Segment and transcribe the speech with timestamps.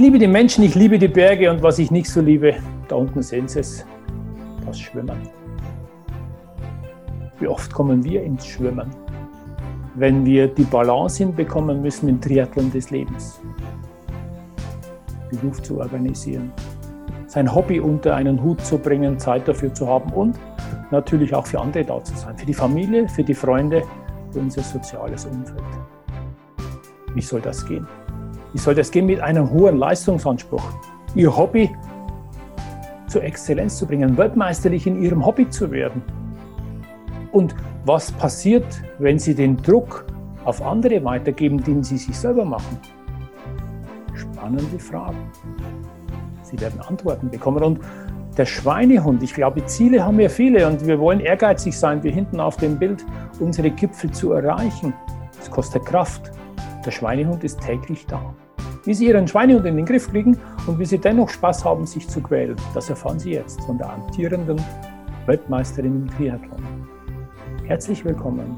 [0.00, 2.54] liebe die Menschen, ich liebe die Berge und was ich nicht so liebe,
[2.88, 3.84] da unten sehen Sie es,
[4.64, 5.18] das Schwimmen.
[7.38, 8.90] Wie oft kommen wir ins Schwimmen,
[9.96, 13.40] wenn wir die Balance hinbekommen müssen im Triathlon des Lebens?
[15.42, 16.50] Luft zu organisieren,
[17.26, 20.36] sein Hobby unter einen Hut zu bringen, Zeit dafür zu haben und
[20.90, 23.82] natürlich auch für andere da zu sein, für die Familie, für die Freunde,
[24.32, 25.62] für unser soziales Umfeld.
[27.14, 27.86] Wie soll das gehen?
[28.52, 30.64] Wie soll das gehen mit einem hohen Leistungsanspruch?
[31.14, 31.70] Ihr Hobby
[33.06, 36.02] zur Exzellenz zu bringen, weltmeisterlich in ihrem Hobby zu werden.
[37.32, 38.64] Und was passiert,
[38.98, 40.04] wenn Sie den Druck
[40.44, 42.78] auf andere weitergeben, den Sie sich selber machen?
[44.14, 45.30] Spannende Fragen.
[46.42, 47.62] Sie werden Antworten bekommen.
[47.62, 47.80] Und
[48.36, 52.40] der Schweinehund, ich glaube, Ziele haben wir viele und wir wollen ehrgeizig sein, wie hinten
[52.40, 53.04] auf dem Bild,
[53.38, 54.92] unsere Gipfel zu erreichen.
[55.36, 56.32] Das kostet Kraft.
[56.84, 58.34] Der Schweinehund ist täglich da.
[58.84, 62.08] Wie Sie Ihren Schweinehund in den Griff kriegen und wie Sie dennoch Spaß haben, sich
[62.08, 64.58] zu quälen, das erfahren Sie jetzt von der amtierenden
[65.26, 66.88] Weltmeisterin im Triathlon.
[67.66, 68.56] Herzlich willkommen,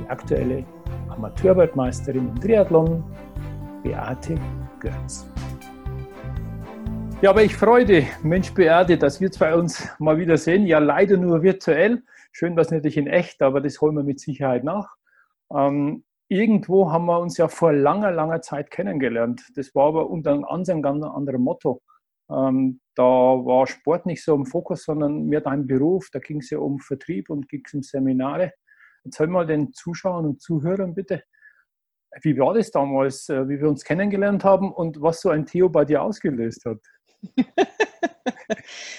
[0.00, 0.64] die aktuelle
[1.08, 3.02] Amateurweltmeisterin im Triathlon,
[3.82, 4.36] Beate
[4.78, 5.28] Götz.
[7.22, 10.64] Ja, aber ich freue Mensch Beate, dass wir zwei uns mal wieder sehen.
[10.64, 12.04] Ja, leider nur virtuell.
[12.30, 14.94] Schön, was natürlich in echt, aber das holen wir mit Sicherheit nach.
[15.52, 19.42] Ähm, irgendwo haben wir uns ja vor langer, langer Zeit kennengelernt.
[19.54, 21.82] Das war aber unter einem ganz anderen Motto.
[22.30, 26.08] Ähm, da war Sport nicht so im Fokus, sondern mehr dein Beruf.
[26.12, 28.52] Da ging es ja um Vertrieb und ging es um Seminare.
[29.04, 31.22] Erzähl mal den Zuschauern und Zuhörern bitte,
[32.22, 35.68] wie war das damals, äh, wie wir uns kennengelernt haben und was so ein Theo
[35.68, 36.80] bei dir ausgelöst hat?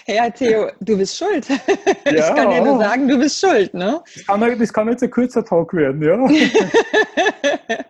[0.08, 1.48] ja, Theo, du bist schuld.
[2.06, 2.30] Ja.
[2.30, 4.02] Ich kann ja nur sagen, du bist schuld, ne?
[4.16, 6.16] Das kann, das kann jetzt ein kurzer Talk werden, ja.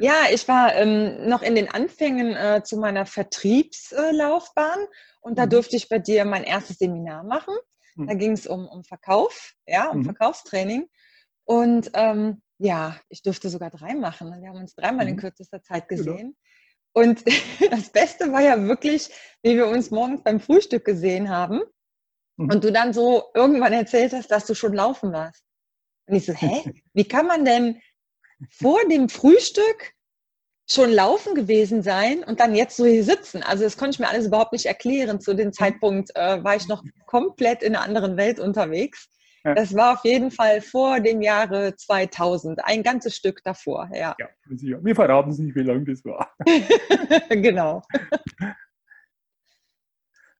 [0.00, 4.86] ja, ich war ähm, noch in den Anfängen äh, zu meiner Vertriebslaufbahn äh,
[5.20, 5.50] und da mhm.
[5.50, 7.54] durfte ich bei dir mein erstes Seminar machen.
[7.96, 8.18] Da mhm.
[8.18, 10.04] ging es um, um Verkauf, ja, um mhm.
[10.04, 10.88] Verkaufstraining.
[11.44, 14.34] Und ähm, ja, ich durfte sogar drei machen.
[14.40, 15.20] Wir haben uns dreimal in mhm.
[15.20, 16.02] kürzester Zeit genau.
[16.02, 16.36] gesehen.
[16.96, 17.22] Und
[17.70, 19.10] das Beste war ja wirklich,
[19.42, 21.60] wie wir uns morgens beim Frühstück gesehen haben
[22.36, 22.50] mhm.
[22.50, 25.44] und du dann so irgendwann erzählt hast, dass du schon laufen warst.
[26.06, 26.64] Und ich so, hä?
[26.94, 27.80] Wie kann man denn
[28.50, 29.92] vor dem Frühstück
[30.68, 33.42] schon laufen gewesen sein und dann jetzt so hier sitzen?
[33.42, 35.20] Also das konnte ich mir alles überhaupt nicht erklären.
[35.20, 35.52] Zu dem mhm.
[35.52, 39.10] Zeitpunkt äh, war ich noch komplett in einer anderen Welt unterwegs.
[39.54, 43.88] Das war auf jeden Fall vor dem Jahre 2000, ein ganzes Stück davor.
[43.92, 44.28] Ja, ja
[44.82, 46.34] wir verraten es nicht, wie lange das war.
[47.28, 47.82] genau.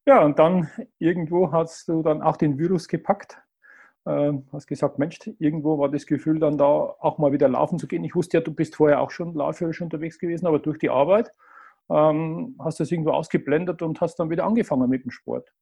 [0.07, 3.39] Ja, und dann irgendwo hast du dann auch den Virus gepackt.
[4.05, 7.89] Äh, hast gesagt, Mensch, irgendwo war das Gefühl dann da auch mal wieder laufen zu
[7.89, 8.05] gehen.
[8.05, 11.33] Ich wusste ja, du bist vorher auch schon lauferisch unterwegs gewesen, aber durch die Arbeit
[11.91, 15.53] ähm, hast du das irgendwo ausgeblendet und hast dann wieder angefangen mit dem Sport.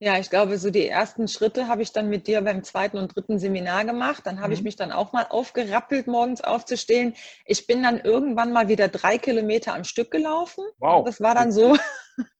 [0.00, 3.16] Ja, ich glaube, so die ersten Schritte habe ich dann mit dir beim zweiten und
[3.16, 4.24] dritten Seminar gemacht.
[4.26, 4.54] Dann habe mhm.
[4.54, 7.14] ich mich dann auch mal aufgerappelt, morgens aufzustehen.
[7.44, 10.64] Ich bin dann irgendwann mal wieder drei Kilometer am Stück gelaufen.
[10.78, 11.04] Wow.
[11.04, 11.76] Das war dann so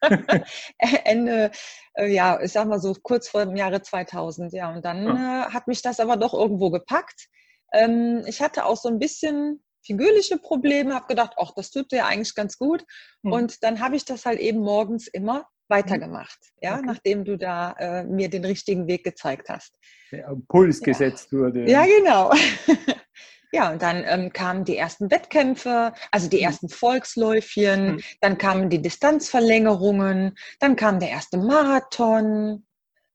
[1.05, 1.51] Ende,
[1.95, 4.53] äh, ja, ich sag mal so kurz vor dem Jahre 2000.
[4.53, 5.49] Ja, und dann ja.
[5.49, 7.27] Äh, hat mich das aber doch irgendwo gepackt.
[7.73, 12.07] Ähm, ich hatte auch so ein bisschen figürliche Probleme, habe gedacht, ach, das tut dir
[12.07, 12.85] eigentlich ganz gut.
[13.23, 13.33] Mhm.
[13.33, 16.83] Und dann habe ich das halt eben morgens immer weitergemacht, ja, okay.
[16.87, 19.75] nachdem du da äh, mir den richtigen Weg gezeigt hast.
[20.11, 20.85] Der Puls ja.
[20.87, 21.69] gesetzt wurde.
[21.69, 22.33] Ja, genau.
[23.53, 26.45] ja, und dann ähm, kamen die ersten Wettkämpfe, also die mhm.
[26.45, 28.01] ersten Volksläufchen, mhm.
[28.21, 32.65] dann kamen die Distanzverlängerungen, dann kam der erste Marathon.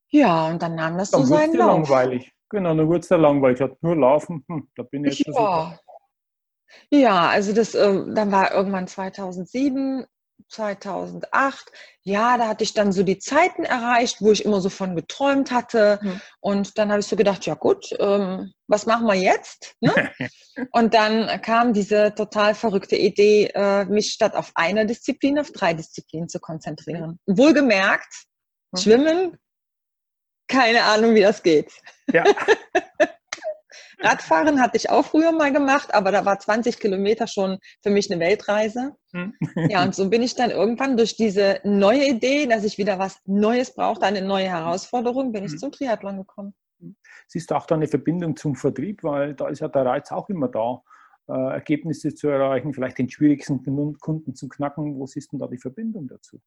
[0.09, 1.89] Ja, und dann nahm das dann so seinen Lauf.
[1.89, 2.31] langweilig.
[2.49, 3.57] Genau, dann wurde es langweilig.
[3.57, 5.79] Ich hatte nur laufen, hm, da bin ich jetzt ja.
[6.91, 10.05] Ja, also das, äh, dann war irgendwann 2007
[10.49, 11.71] 2008,
[12.03, 15.51] ja, da hatte ich dann so die Zeiten erreicht, wo ich immer so von geträumt
[15.51, 15.99] hatte.
[16.01, 16.21] Mhm.
[16.41, 19.75] Und dann habe ich so gedacht, ja gut, ähm, was machen wir jetzt?
[19.79, 19.93] Ne?
[20.71, 25.73] und dann kam diese total verrückte Idee, äh, mich statt auf eine Disziplin auf drei
[25.73, 27.19] Disziplinen zu konzentrieren.
[27.25, 27.37] Mhm.
[27.37, 28.13] Wohlgemerkt,
[28.71, 28.77] mhm.
[28.77, 29.37] Schwimmen,
[30.47, 31.71] keine Ahnung, wie das geht.
[32.11, 32.23] Ja.
[34.03, 38.11] Radfahren hatte ich auch früher mal gemacht, aber da war 20 Kilometer schon für mich
[38.11, 38.95] eine Weltreise.
[39.11, 39.33] Hm.
[39.69, 43.19] Ja, und so bin ich dann irgendwann durch diese neue Idee, dass ich wieder was
[43.25, 45.57] Neues brauchte, eine neue Herausforderung, bin ich hm.
[45.59, 46.53] zum Triathlon gekommen.
[47.27, 50.29] Siehst du auch da eine Verbindung zum Vertrieb, weil da ist ja der Reiz auch
[50.29, 50.81] immer da,
[51.29, 53.63] äh, Ergebnisse zu erreichen, vielleicht den schwierigsten
[53.99, 54.99] Kunden zu knacken.
[54.99, 56.41] Wo siehst du da die Verbindung dazu?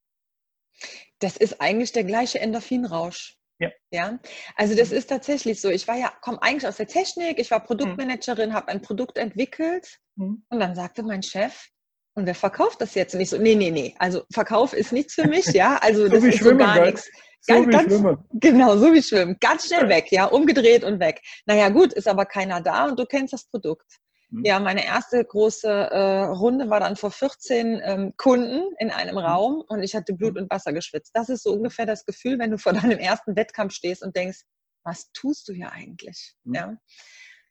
[1.18, 3.38] Das ist eigentlich der gleiche Endorphinrausch.
[3.58, 3.70] Ja.
[3.90, 4.18] ja.
[4.54, 5.70] Also das ist tatsächlich so.
[5.70, 9.98] Ich war ja, komme eigentlich aus der Technik, ich war Produktmanagerin, habe ein Produkt entwickelt
[10.16, 10.44] mhm.
[10.48, 11.68] und dann sagte mein Chef,
[12.14, 13.14] und wer verkauft das jetzt?
[13.14, 13.94] Und ich so, nee, nee, nee.
[13.98, 15.76] Also Verkauf ist nichts für mich, ja.
[15.76, 17.10] Also das so ist so gar nichts.
[17.42, 18.24] So ganz, ganz, schwimmen.
[18.32, 19.36] Genau, so wie Schwimmen.
[19.38, 21.20] Ganz schnell weg, ja, umgedreht und weg.
[21.44, 23.98] Naja, gut, ist aber keiner da und du kennst das Produkt.
[24.30, 24.44] Hm.
[24.44, 29.24] Ja, meine erste große äh, Runde war dann vor 14 ähm, Kunden in einem hm.
[29.24, 30.44] Raum und ich hatte Blut hm.
[30.44, 31.12] und Wasser geschwitzt.
[31.14, 34.42] Das ist so ungefähr das Gefühl, wenn du vor deinem ersten Wettkampf stehst und denkst,
[34.84, 36.34] was tust du hier eigentlich?
[36.44, 36.54] Mhm.
[36.54, 36.76] Ja.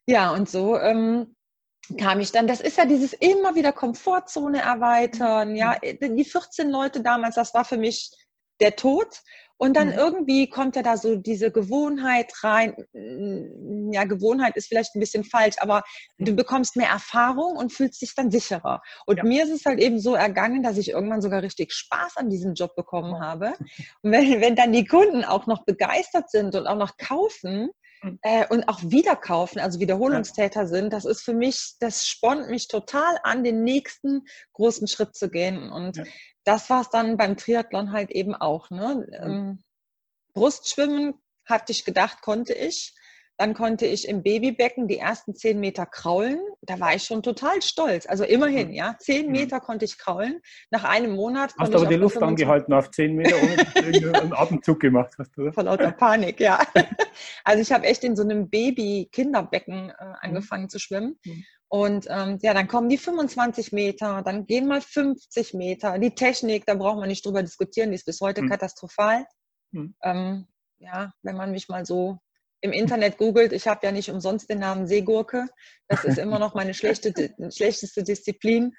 [0.06, 1.36] ja, und so ähm,
[1.98, 7.02] kam ich dann, das ist ja dieses immer wieder Komfortzone erweitern, ja, die 14 Leute
[7.02, 8.10] damals, das war für mich
[8.60, 9.22] der Tod.
[9.58, 9.94] Und dann mhm.
[9.94, 12.74] irgendwie kommt ja da so diese Gewohnheit rein.
[13.92, 15.82] Ja, Gewohnheit ist vielleicht ein bisschen falsch, aber
[16.18, 18.82] du bekommst mehr Erfahrung und fühlst dich dann sicherer.
[19.06, 19.24] Und ja.
[19.24, 22.54] mir ist es halt eben so ergangen, dass ich irgendwann sogar richtig Spaß an diesem
[22.54, 23.54] Job bekommen habe.
[24.02, 27.70] Und wenn, wenn dann die Kunden auch noch begeistert sind und auch noch kaufen, mhm.
[28.22, 32.68] Äh, und auch wieder kaufen, also Wiederholungstäter sind, das ist für mich, das spornt mich
[32.68, 34.22] total an, den nächsten
[34.52, 35.70] großen Schritt zu gehen.
[35.70, 36.04] Und ja
[36.46, 38.70] das war es dann beim Triathlon halt eben auch.
[38.70, 39.06] Ne?
[39.08, 39.30] Mhm.
[39.30, 39.64] Ähm,
[40.32, 41.14] Brustschwimmen
[41.44, 42.94] hatte ich gedacht, konnte ich.
[43.38, 46.40] Dann konnte ich im Babybecken die ersten zehn Meter kraulen.
[46.62, 48.06] Da war ich schon total stolz.
[48.06, 48.74] Also immerhin, mhm.
[48.74, 48.96] ja.
[48.98, 49.32] Zehn mhm.
[49.32, 50.40] Meter konnte ich kraulen.
[50.70, 51.54] Nach einem Monat.
[51.58, 55.52] Hast du aber die Luft angehalten auf zehn Meter, ohne einen Atemzug gemacht hast, oder?
[55.52, 56.60] Vor lauter Panik, ja.
[57.44, 60.68] Also ich habe echt in so einem Baby-Kinderbecken äh, angefangen mhm.
[60.68, 61.18] zu schwimmen.
[61.24, 61.44] Mhm.
[61.68, 65.98] Und ähm, ja, dann kommen die 25 Meter, dann gehen mal 50 Meter.
[65.98, 68.50] Die Technik, da braucht man nicht drüber diskutieren, die ist bis heute mhm.
[68.50, 69.26] katastrophal.
[69.72, 69.94] Mhm.
[70.02, 70.46] Ähm,
[70.78, 72.18] ja, wenn man mich mal so
[72.60, 75.46] im Internet googelt, ich habe ja nicht umsonst den Namen Seegurke.
[75.88, 77.12] Das ist immer noch meine schlechte,
[77.54, 78.74] schlechteste Disziplin.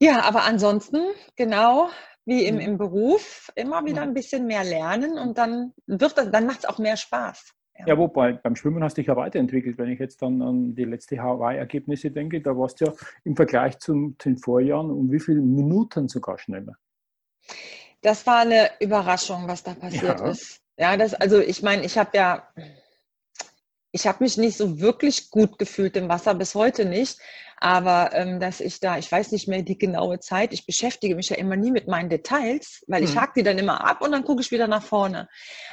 [0.00, 1.00] Ja, aber ansonsten,
[1.36, 1.88] genau
[2.24, 2.60] wie im, mhm.
[2.60, 6.64] im Beruf, immer wieder ein bisschen mehr lernen und dann wird das, dann macht es
[6.66, 7.52] auch mehr Spaß.
[7.78, 9.78] Ja, ja wobei beim Schwimmen hast du dich ja weiterentwickelt.
[9.78, 12.92] Wenn ich jetzt dann an die letzte Hawaii-Ergebnisse denke, da warst du ja
[13.24, 16.74] im Vergleich zu den Vorjahren um wie viele Minuten sogar schneller.
[18.02, 20.28] Das war eine Überraschung, was da passiert ja.
[20.28, 20.60] ist.
[20.76, 22.48] Ja, das, also ich meine, ich habe ja,
[23.92, 27.18] ich habe mich nicht so wirklich gut gefühlt im Wasser, bis heute nicht.
[27.58, 31.28] Aber ähm, dass ich da, ich weiß nicht mehr die genaue Zeit, ich beschäftige mich
[31.28, 33.20] ja immer nie mit meinen Details, weil ich mhm.
[33.20, 35.28] hake die dann immer ab und dann gucke ich wieder nach vorne.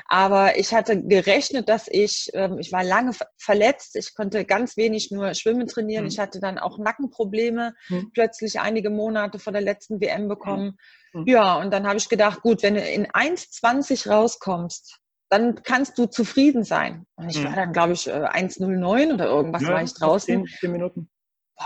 [0.05, 5.09] Aber ich hatte gerechnet, dass ich, ähm, ich war lange verletzt, ich konnte ganz wenig
[5.09, 6.03] nur Schwimmen trainieren.
[6.03, 6.09] Mhm.
[6.09, 8.11] Ich hatte dann auch Nackenprobleme, mhm.
[8.13, 10.77] plötzlich einige Monate vor der letzten WM bekommen.
[11.13, 11.25] Mhm.
[11.25, 14.99] Ja, und dann habe ich gedacht, gut, wenn du in 1,20 rauskommst,
[15.29, 17.05] dann kannst du zufrieden sein.
[17.15, 17.55] Und ich war mhm.
[17.55, 20.45] dann, glaube ich, 1,09 äh, oder irgendwas ja, war ich draußen.
[20.45, 21.09] 10, 10 Minuten.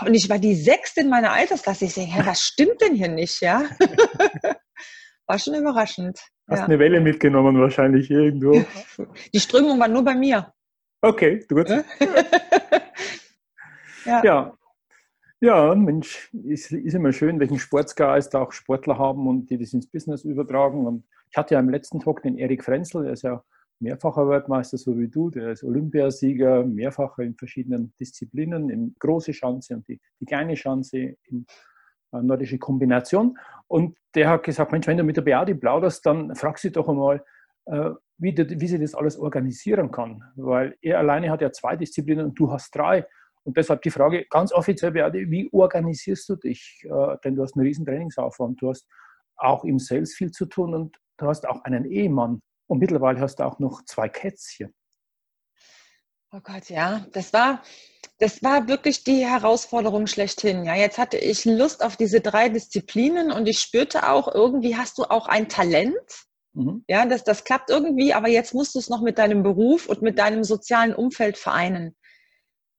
[0.00, 1.86] Und ich war die Sechste in meiner Altersklasse.
[1.86, 3.64] Ich denke, was stimmt denn hier nicht, ja?
[5.26, 6.20] war schon überraschend.
[6.48, 6.64] Hast ja.
[6.66, 8.64] eine Welle mitgenommen wahrscheinlich irgendwo.
[9.32, 10.52] Die Strömung war nur bei mir.
[11.00, 11.68] Okay, gut.
[14.04, 14.24] ja.
[14.24, 14.52] ja.
[15.40, 19.86] Ja, Mensch, ist, ist immer schön, welchen Sportsgeist auch Sportler haben und die das ins
[19.86, 20.86] Business übertragen.
[20.86, 23.44] Und ich hatte ja im letzten Talk den Erik Frenzel, der ist ja
[23.84, 29.74] mehrfacher Weltmeister, so wie du, der ist Olympiasieger, mehrfacher in verschiedenen Disziplinen, in große Schanze
[29.74, 31.46] und die, die kleine Schanze in
[32.12, 33.38] äh, nordische Kombination.
[33.68, 36.88] Und der hat gesagt, Mensch, wenn du mit der Beate plauderst, dann frag sie doch
[36.88, 37.24] einmal,
[37.66, 40.22] äh, wie, wie sie das alles organisieren kann.
[40.36, 43.06] Weil er alleine hat ja zwei Disziplinen und du hast drei.
[43.44, 46.82] Und deshalb die Frage ganz offiziell, Beate, wie organisierst du dich?
[46.84, 48.88] Äh, denn du hast einen riesen Trainingsaufwand, du hast
[49.36, 52.40] auch im Sales viel zu tun und du hast auch einen Ehemann.
[52.66, 54.74] Und mittlerweile hast du auch noch zwei Kätzchen.
[56.32, 57.62] Oh Gott, ja, das war,
[58.18, 60.64] das war wirklich die Herausforderung schlechthin.
[60.64, 64.98] Ja, jetzt hatte ich Lust auf diese drei Disziplinen und ich spürte auch, irgendwie hast
[64.98, 65.94] du auch ein Talent.
[66.54, 66.84] Mhm.
[66.88, 70.02] Ja, das, das klappt irgendwie, aber jetzt musst du es noch mit deinem Beruf und
[70.02, 71.96] mit deinem sozialen Umfeld vereinen.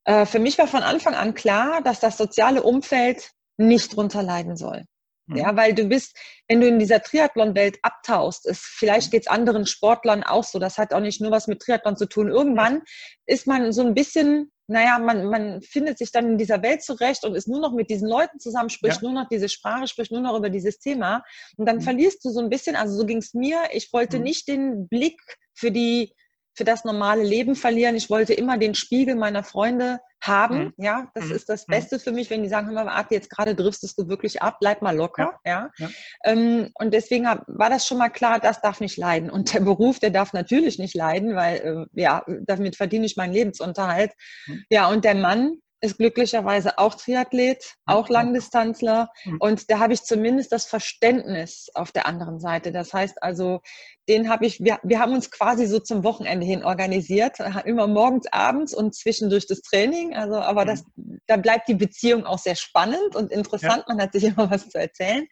[0.03, 4.57] Äh, für mich war von Anfang an klar, dass das soziale Umfeld nicht drunter leiden
[4.57, 4.83] soll.
[5.27, 5.57] Ja, mhm.
[5.57, 6.15] weil du bist,
[6.47, 10.93] wenn du in dieser Triathlon-Welt abtauchst, ist, vielleicht geht's anderen Sportlern auch so, das hat
[10.93, 12.29] auch nicht nur was mit Triathlon zu tun.
[12.29, 12.83] Irgendwann
[13.25, 17.23] ist man so ein bisschen, naja, man, man findet sich dann in dieser Welt zurecht
[17.23, 19.09] und ist nur noch mit diesen Leuten zusammen, spricht ja.
[19.09, 21.23] nur noch diese Sprache, spricht nur noch über dieses Thema.
[21.57, 21.81] Und dann mhm.
[21.81, 24.23] verlierst du so ein bisschen, also so ging's mir, ich wollte mhm.
[24.23, 25.19] nicht den Blick
[25.55, 26.13] für die
[26.55, 27.95] für das normale Leben verlieren.
[27.95, 30.57] Ich wollte immer den Spiegel meiner Freunde haben.
[30.57, 30.73] Mhm.
[30.77, 31.31] Ja, das mhm.
[31.33, 31.73] ist das mhm.
[31.73, 34.57] Beste für mich, wenn die sagen, hör mal, Arte, jetzt gerade driftest du wirklich ab,
[34.59, 35.39] bleib mal locker.
[35.45, 35.69] Ja.
[35.77, 35.87] ja.
[35.87, 35.89] ja.
[36.23, 39.29] Ähm, und deswegen war das schon mal klar, das darf nicht leiden.
[39.29, 43.33] Und der Beruf, der darf natürlich nicht leiden, weil äh, ja, damit verdiene ich meinen
[43.33, 44.11] Lebensunterhalt.
[44.47, 44.63] Mhm.
[44.69, 49.09] Ja, und der Mann, ist glücklicherweise auch Triathlet, auch Langdistanzler.
[49.23, 49.37] Mhm.
[49.39, 52.71] Und da habe ich zumindest das Verständnis auf der anderen Seite.
[52.71, 53.61] Das heißt also,
[54.07, 58.27] den habe ich, wir, wir haben uns quasi so zum Wochenende hin organisiert, immer morgens,
[58.31, 60.15] abends und zwischendurch das Training.
[60.15, 61.19] Also, aber das, mhm.
[61.27, 63.83] da bleibt die Beziehung auch sehr spannend und interessant.
[63.87, 63.95] Ja.
[63.95, 65.27] Man hat sich immer was zu erzählen.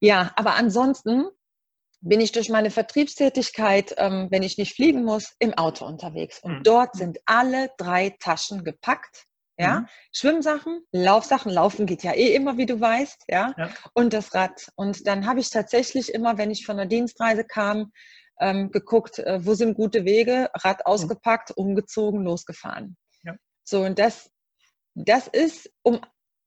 [0.00, 1.26] Ja, aber ansonsten
[2.00, 6.38] bin ich durch meine Vertriebstätigkeit, ähm, wenn ich nicht fliegen muss, im Auto unterwegs.
[6.42, 6.62] Und mhm.
[6.62, 9.27] dort sind alle drei Taschen gepackt
[9.58, 9.86] ja, mhm.
[10.12, 13.70] Schwimmsachen, Laufsachen, Laufen geht ja eh immer, wie du weißt, ja, ja.
[13.92, 14.70] und das Rad.
[14.76, 17.92] Und dann habe ich tatsächlich immer, wenn ich von der Dienstreise kam,
[18.40, 20.86] ähm, geguckt, äh, wo sind gute Wege, Rad mhm.
[20.86, 21.64] ausgepackt, mhm.
[21.64, 22.96] umgezogen, losgefahren.
[23.24, 23.34] Ja.
[23.64, 24.30] So, und das,
[24.94, 26.00] das ist, um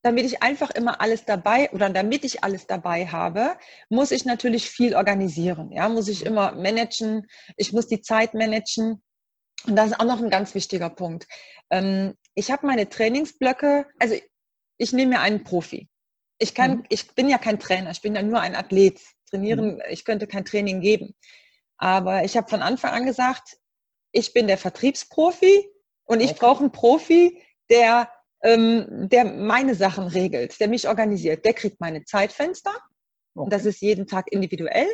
[0.04, 3.56] damit ich einfach immer alles dabei oder damit ich alles dabei habe,
[3.88, 5.70] muss ich natürlich viel organisieren.
[5.70, 6.28] Ja, muss ich mhm.
[6.28, 7.26] immer managen.
[7.56, 9.02] Ich muss die Zeit managen.
[9.66, 11.26] Und das ist auch noch ein ganz wichtiger Punkt.
[11.70, 14.14] Ähm, ich habe meine Trainingsblöcke, also
[14.78, 15.88] ich nehme mir einen Profi.
[16.38, 16.84] Ich kann, mhm.
[16.88, 19.00] ich bin ja kein Trainer, ich bin ja nur ein Athlet.
[19.30, 19.82] Trainieren, mhm.
[19.88, 21.14] ich könnte kein Training geben.
[21.78, 23.58] Aber ich habe von Anfang an gesagt,
[24.12, 25.68] ich bin der Vertriebsprofi
[26.04, 26.38] und ich okay.
[26.40, 28.10] brauche einen Profi, der,
[28.42, 31.44] ähm, der meine Sachen regelt, der mich organisiert.
[31.44, 32.72] Der kriegt meine Zeitfenster.
[33.34, 33.44] Okay.
[33.44, 34.88] Und das ist jeden Tag individuell.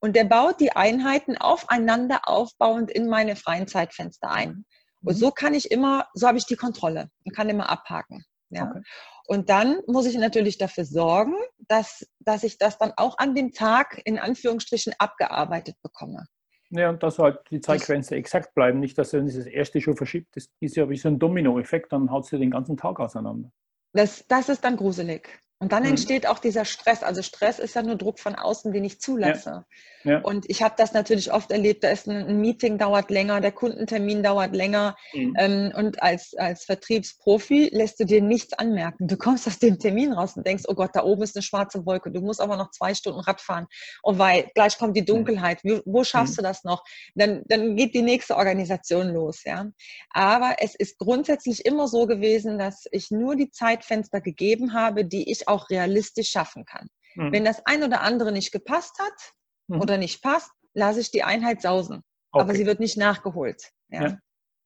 [0.00, 4.64] Und der baut die Einheiten aufeinander aufbauend in meine freien Zeitfenster ein.
[5.02, 5.18] Und mhm.
[5.18, 8.24] so kann ich immer, so habe ich die Kontrolle und kann immer abhaken.
[8.50, 8.70] Ja.
[8.70, 8.82] Okay.
[9.26, 11.34] Und dann muss ich natürlich dafür sorgen,
[11.68, 16.26] dass, dass ich das dann auch an dem Tag in Anführungsstrichen abgearbeitet bekomme.
[16.70, 20.34] Ja, und dass halt die Zeitgrenze exakt bleiben, nicht, dass er das erste schon verschiebt.
[20.34, 23.50] Das ist ja wie so ein Dominoeffekt, dann haut ja den ganzen Tag auseinander.
[23.92, 25.43] Das, das ist dann gruselig.
[25.58, 25.90] Und dann mhm.
[25.90, 27.02] entsteht auch dieser Stress.
[27.02, 29.50] Also Stress ist ja nur Druck von außen, den ich zulasse.
[29.50, 29.64] Ja.
[30.04, 30.18] Ja.
[30.18, 33.52] Und ich habe das natürlich oft erlebt, da ist ein, ein, Meeting dauert länger, der
[33.52, 34.96] Kundentermin dauert länger.
[35.14, 35.34] Mhm.
[35.38, 39.08] Ähm, und als, als Vertriebsprofi lässt du dir nichts anmerken.
[39.08, 41.86] Du kommst aus dem Termin raus und denkst, oh Gott, da oben ist eine schwarze
[41.86, 42.10] Wolke.
[42.10, 43.66] Du musst aber noch zwei Stunden Rad fahren.
[44.02, 45.64] Und weil gleich kommt die Dunkelheit.
[45.64, 46.36] Wie, wo schaffst mhm.
[46.36, 46.84] du das noch?
[47.14, 49.42] Dann, dann geht die nächste Organisation los.
[49.44, 49.66] Ja.
[50.10, 55.30] Aber es ist grundsätzlich immer so gewesen, dass ich nur die Zeitfenster gegeben habe, die
[55.30, 56.88] ich auch realistisch schaffen kann.
[57.14, 57.32] Mhm.
[57.32, 59.32] Wenn das ein oder andere nicht gepasst hat
[59.68, 59.80] mhm.
[59.80, 62.02] oder nicht passt, lasse ich die Einheit sausen.
[62.32, 62.42] Okay.
[62.42, 63.70] Aber sie wird nicht nachgeholt.
[63.88, 64.02] Ja.
[64.02, 64.18] ja.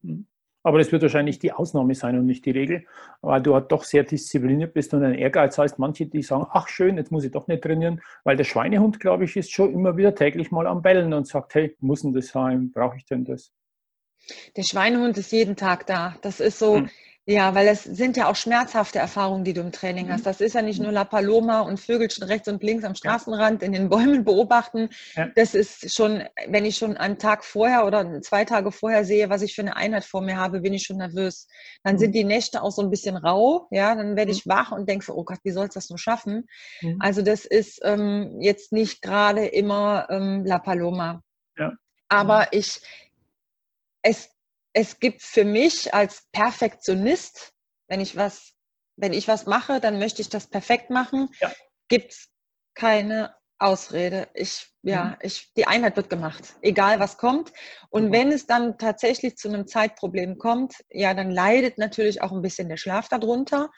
[0.02, 0.26] Mhm.
[0.64, 2.84] Aber das wird wahrscheinlich die Ausnahme sein und nicht die Regel,
[3.22, 6.68] weil du halt doch sehr diszipliniert bist und ein Ehrgeiz heißt, manche, die sagen, ach
[6.68, 9.96] schön, jetzt muss ich doch nicht trainieren, weil der Schweinehund, glaube ich, ist schon immer
[9.96, 13.24] wieder täglich mal am Bellen und sagt, hey, muss denn das sein, brauche ich denn
[13.24, 13.52] das?
[14.56, 16.16] Der Schweinehund ist jeden Tag da.
[16.22, 16.90] Das ist so, hm.
[17.30, 20.12] Ja, weil es sind ja auch schmerzhafte Erfahrungen, die du im Training mhm.
[20.12, 20.24] hast.
[20.24, 23.72] Das ist ja nicht nur La Paloma und Vögelchen rechts und links am Straßenrand in
[23.72, 24.88] den Bäumen beobachten.
[25.14, 25.28] Ja.
[25.36, 29.42] Das ist schon, wenn ich schon einen Tag vorher oder zwei Tage vorher sehe, was
[29.42, 31.48] ich für eine Einheit vor mir habe, bin ich schon nervös.
[31.84, 31.98] Dann mhm.
[31.98, 33.68] sind die Nächte auch so ein bisschen rau.
[33.72, 34.50] Ja, dann werde ich mhm.
[34.50, 36.48] wach und denke oh Gott, wie soll es das nur schaffen?
[36.80, 36.96] Mhm.
[36.98, 41.22] Also das ist ähm, jetzt nicht gerade immer ähm, La Paloma.
[41.58, 41.72] Ja.
[42.08, 42.80] Aber ich,
[44.00, 44.30] es
[44.78, 47.52] es gibt für mich als Perfektionist,
[47.88, 48.52] wenn ich was,
[48.96, 51.50] wenn ich was mache, dann möchte ich das perfekt machen, ja.
[51.88, 52.28] gibt es
[52.74, 54.28] keine Ausrede.
[54.34, 55.16] Ich, ja, mhm.
[55.22, 57.52] ich, die Einheit wird gemacht, egal was kommt.
[57.90, 58.12] Und mhm.
[58.12, 62.68] wenn es dann tatsächlich zu einem Zeitproblem kommt, ja, dann leidet natürlich auch ein bisschen
[62.68, 63.70] der Schlaf darunter.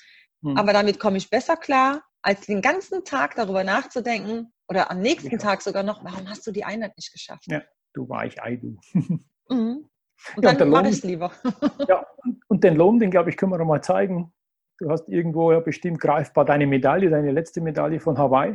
[0.42, 0.58] Mhm.
[0.58, 5.30] Aber damit komme ich besser klar, als den ganzen Tag darüber nachzudenken oder am nächsten
[5.30, 5.38] ja.
[5.38, 7.46] Tag sogar noch, warum hast du die Einheit nicht geschafft?
[7.46, 7.62] Ja,
[7.94, 8.76] du war ich Ei, du.
[9.48, 9.89] Mhm.
[10.36, 11.30] Und ja, dann mache ich es lieber.
[11.88, 12.06] ja,
[12.48, 14.32] und den Lohn, den glaube ich, können wir noch mal zeigen.
[14.78, 18.54] Du hast irgendwo ja bestimmt greifbar deine Medaille, deine letzte Medaille von Hawaii,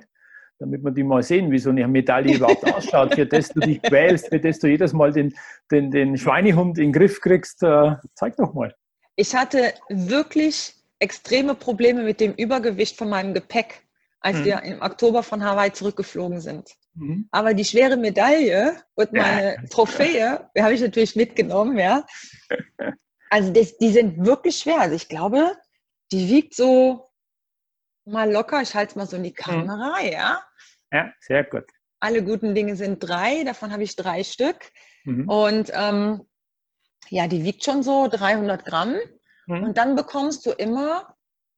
[0.59, 3.81] damit wir die mal sehen, wie so eine Medaille überhaupt ausschaut, für das du dich
[3.81, 5.33] quälst, für das du jedes Mal den,
[5.71, 7.61] den, den Schweinehund in den Griff kriegst.
[7.63, 8.73] Äh, zeig doch mal.
[9.15, 13.83] Ich hatte wirklich extreme Probleme mit dem Übergewicht von meinem Gepäck,
[14.19, 14.45] als mhm.
[14.45, 16.75] wir im Oktober von Hawaii zurückgeflogen sind.
[16.95, 17.27] Mhm.
[17.31, 19.61] Aber die schwere Medaille und meine ja.
[19.69, 22.05] Trophäe, die habe ich natürlich mitgenommen, ja.
[23.31, 24.79] Also das, die sind wirklich schwer.
[24.79, 25.57] Also ich glaube,
[26.11, 27.09] die wiegt so
[28.05, 29.35] mal locker, ich halte es mal so in die mhm.
[29.35, 30.11] Kamera, mhm.
[30.11, 30.43] ja.
[30.91, 31.65] Ja, sehr gut.
[31.99, 34.71] Alle guten Dinge sind drei, davon habe ich drei Stück.
[35.05, 35.27] Mhm.
[35.27, 36.21] Und ähm,
[37.09, 38.95] ja, die wiegt schon so 300 Gramm.
[39.47, 39.63] Mhm.
[39.63, 41.14] Und dann bekommst du immer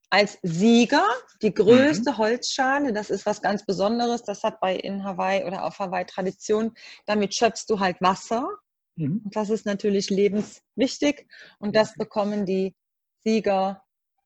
[0.09, 1.05] als Sieger
[1.41, 2.17] die größte mhm.
[2.17, 2.93] Holzschale.
[2.93, 4.23] Das ist was ganz Besonderes.
[4.23, 6.73] Das hat bei in Hawaii oder auf Hawaii Tradition.
[7.05, 8.47] Damit schöpfst du halt Wasser.
[8.95, 9.21] Mhm.
[9.25, 11.27] Und das ist natürlich lebenswichtig
[11.59, 12.75] und das bekommen die
[13.23, 13.83] Sieger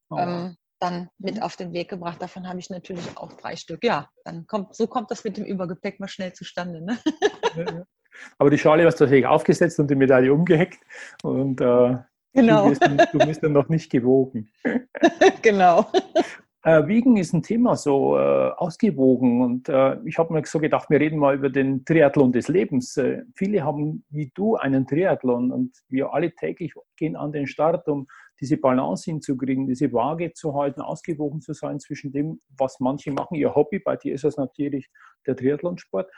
[0.09, 0.17] oh.
[0.17, 1.41] ähm, dann mit mhm.
[1.41, 2.21] auf den Weg gebracht.
[2.21, 3.83] Davon habe ich natürlich auch drei Stück.
[3.83, 6.81] Ja, dann kommt, so kommt das mit dem Übergepäck mal schnell zustande.
[6.83, 6.97] Ne?
[8.37, 10.83] Aber die Schale hast du tatsächlich aufgesetzt und die Medaille umgeheckt
[11.23, 11.97] und äh,
[12.33, 12.63] genau.
[12.63, 14.49] du, bist, du bist dann noch nicht gewogen.
[15.41, 15.85] genau.
[16.63, 19.41] Äh, Wiegen ist ein Thema, so äh, ausgewogen.
[19.41, 22.97] Und äh, ich habe mir so gedacht, wir reden mal über den Triathlon des Lebens.
[22.97, 27.87] Äh, viele haben wie du einen Triathlon und wir alle täglich gehen an den Start,
[27.87, 28.05] um
[28.39, 33.35] diese Balance hinzukriegen, diese Waage zu halten, ausgewogen zu sein zwischen dem, was manche machen,
[33.35, 33.79] ihr Hobby.
[33.79, 34.87] Bei dir ist das natürlich
[35.25, 36.11] der Triathlonsport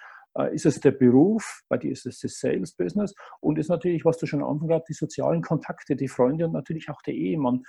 [0.51, 4.17] ist es der Beruf, bei dir ist es das Sales Business und ist natürlich, was
[4.17, 7.65] du schon am Anfang gesagt die sozialen Kontakte, die Freunde und natürlich auch der Ehemann.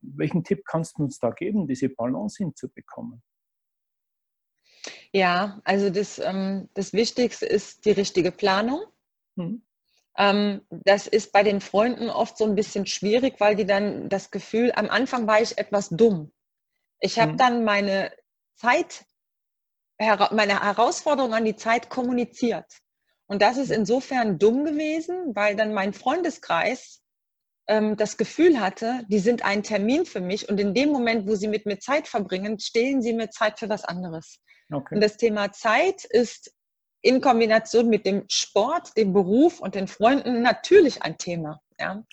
[0.00, 3.22] Welchen Tipp kannst du uns da geben, diese Balance hinzubekommen?
[5.12, 8.80] Ja, also das, ähm, das Wichtigste ist die richtige Planung.
[10.16, 14.30] Ähm, das ist bei den Freunden oft so ein bisschen schwierig, weil die dann das
[14.30, 16.32] Gefühl, am Anfang war ich etwas dumm.
[17.00, 17.36] Ich habe mhm.
[17.36, 18.12] dann meine
[18.54, 19.04] Zeit
[20.32, 22.66] meine Herausforderung an die Zeit kommuniziert.
[23.26, 27.00] Und das ist insofern dumm gewesen, weil dann mein Freundeskreis
[27.66, 31.34] ähm, das Gefühl hatte, die sind ein Termin für mich und in dem Moment, wo
[31.34, 34.40] sie mit mir Zeit verbringen, stehlen sie mir Zeit für was anderes.
[34.70, 34.94] Okay.
[34.94, 36.52] Und das Thema Zeit ist
[37.02, 41.60] in Kombination mit dem Sport, dem Beruf und den Freunden natürlich ein Thema.
[41.82, 42.04] Ja?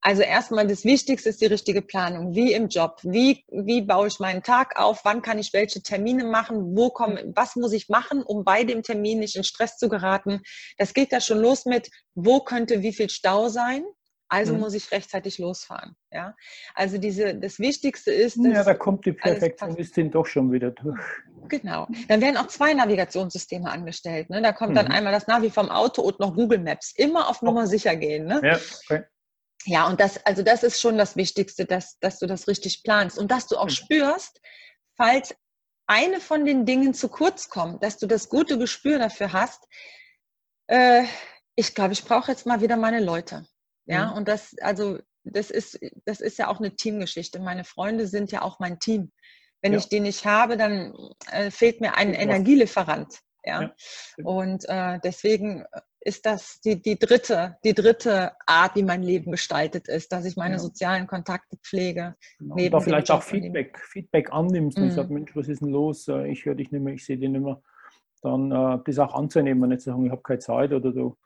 [0.00, 3.00] Also erstmal das Wichtigste ist die richtige Planung, wie im Job.
[3.02, 5.00] Wie, wie baue ich meinen Tag auf?
[5.04, 6.76] Wann kann ich welche Termine machen?
[6.76, 7.32] Wo komme, mhm.
[7.34, 10.42] was muss ich machen, um bei dem Termin nicht in Stress zu geraten?
[10.78, 13.84] Das geht da schon los mit, wo könnte wie viel Stau sein?
[14.28, 14.60] Also mhm.
[14.60, 15.96] muss ich rechtzeitig losfahren.
[16.10, 16.34] Ja,
[16.74, 18.36] also diese, das Wichtigste ist.
[18.36, 21.00] Ja, da kommt die Perfektionistin doch schon wieder durch.
[21.48, 21.86] Genau.
[22.08, 24.30] Dann werden auch zwei Navigationssysteme angestellt.
[24.30, 24.42] Ne?
[24.42, 24.76] Da kommt mhm.
[24.76, 26.92] dann einmal das Navi vom Auto und noch Google Maps.
[26.96, 28.26] Immer auf Nummer sicher gehen.
[28.26, 28.40] Ne?
[28.42, 29.04] Ja, okay.
[29.66, 33.18] Ja, und das, also das ist schon das Wichtigste, dass, dass du das richtig planst
[33.18, 33.70] und dass du auch mhm.
[33.70, 34.40] spürst,
[34.96, 35.34] falls
[35.86, 39.66] eine von den Dingen zu kurz kommt, dass du das gute Gespür dafür hast.
[40.68, 41.04] Äh,
[41.56, 43.46] ich glaube, ich brauche jetzt mal wieder meine Leute.
[43.86, 44.18] Ja, mhm.
[44.18, 47.40] und das, also, das ist, das ist ja auch eine Teamgeschichte.
[47.40, 49.12] Meine Freunde sind ja auch mein Team.
[49.62, 49.78] Wenn ja.
[49.78, 50.94] ich die nicht habe, dann
[51.30, 53.18] äh, fehlt mir ein Energielieferant.
[53.44, 53.62] Ja.
[53.62, 53.74] ja.
[54.24, 55.64] Und äh, deswegen
[56.06, 60.36] ist das die, die, dritte, die dritte Art, wie mein Leben gestaltet ist, dass ich
[60.36, 60.58] meine ja.
[60.60, 62.14] sozialen Kontakte pflege.
[62.38, 62.54] Genau.
[62.54, 64.90] Neben da vielleicht auch Feedback, Feedback annimmst und mhm.
[64.92, 66.06] sagst, Mensch, was ist denn los?
[66.06, 67.60] Äh, ich höre dich nicht mehr, ich sehe dich nicht mehr.
[68.22, 71.16] Dann äh, das auch anzunehmen, nicht zu sagen, ich habe keine Zeit oder du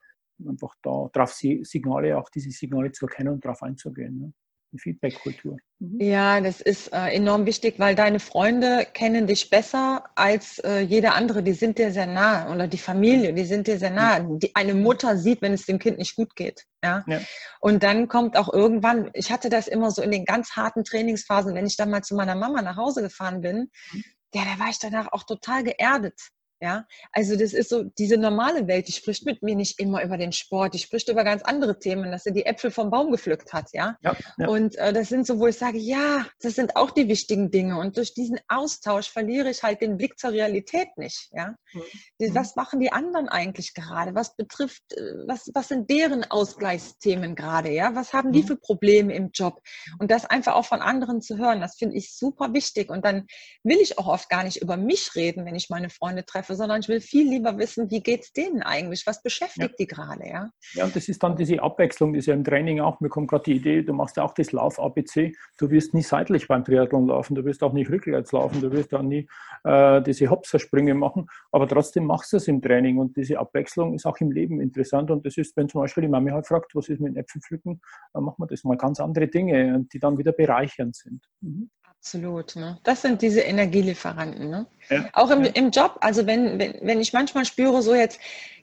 [0.49, 4.19] einfach da drauf Signale, auch diese Signale zu erkennen und darauf einzugehen.
[4.19, 4.33] Ne?
[4.79, 5.57] Feedback-Kultur.
[5.79, 6.01] Mhm.
[6.01, 11.15] Ja, das ist äh, enorm wichtig, weil deine Freunde kennen dich besser als äh, jeder
[11.15, 11.43] andere.
[11.43, 14.21] Die sind dir sehr nah oder die Familie, die sind dir sehr nah.
[14.21, 16.67] Die, eine Mutter sieht, wenn es dem Kind nicht gut geht.
[16.85, 17.05] Ja?
[17.07, 17.21] ja?
[17.61, 21.55] Und dann kommt auch irgendwann, ich hatte das immer so in den ganz harten Trainingsphasen,
[21.55, 24.05] wenn ich dann mal zu meiner Mama nach Hause gefahren bin, mhm.
[24.35, 26.21] ja, da war ich danach auch total geerdet.
[26.63, 30.19] Ja, also das ist so diese normale Welt, die spricht mit mir nicht immer über
[30.19, 33.55] den Sport, die spricht über ganz andere Themen, dass sie die Äpfel vom Baum gepflückt
[33.55, 33.97] hat, ja.
[34.03, 34.47] ja, ja.
[34.47, 37.79] Und äh, das sind so, wo ich sage, ja, das sind auch die wichtigen Dinge.
[37.79, 41.55] Und durch diesen Austausch verliere ich halt den Blick zur Realität nicht, ja.
[41.73, 42.35] Mhm.
[42.35, 44.15] Was machen die anderen eigentlich gerade?
[44.15, 47.95] Was betrifft, äh, was, was sind deren Ausgleichsthemen gerade, ja?
[47.95, 48.49] Was haben die mhm.
[48.49, 49.63] für Probleme im Job?
[49.99, 52.91] Und das einfach auch von anderen zu hören, das finde ich super wichtig.
[52.91, 53.27] Und dann
[53.63, 56.57] will ich auch oft gar nicht über mich reden, wenn ich meine Freunde treffe treffe,
[56.57, 59.07] sondern ich will viel lieber wissen, wie geht es denen eigentlich?
[59.07, 59.77] Was beschäftigt ja.
[59.79, 60.27] die gerade?
[60.27, 60.51] Ja?
[60.75, 63.01] ja, und das ist dann diese Abwechslung, die ist ja im Training auch.
[63.01, 65.33] Mir kommt gerade die Idee, du machst ja auch das Lauf-ABC.
[65.59, 68.95] Du wirst nie seitlich beim Triathlon laufen, du wirst auch nicht rückwärts laufen, du wirst
[68.95, 69.29] auch nie
[69.65, 74.07] äh, diese Hopsersprünge machen, aber trotzdem machst du es im Training und diese Abwechslung ist
[74.07, 75.11] auch im Leben interessant.
[75.11, 77.81] Und das ist, wenn zum Beispiel die Mami halt fragt, was ist mit Äpfel pflücken,
[78.13, 81.25] dann machen wir das mal ganz andere Dinge, die dann wieder bereichernd sind.
[81.41, 81.71] Mhm.
[82.03, 82.57] Absolut.
[82.57, 82.79] Ne?
[82.83, 84.49] Das sind diese Energielieferanten.
[84.49, 84.67] Ne?
[84.89, 85.51] Ja, auch im, ja.
[85.53, 88.19] im Job, also wenn, wenn, wenn ich manchmal spüre, so jetzt,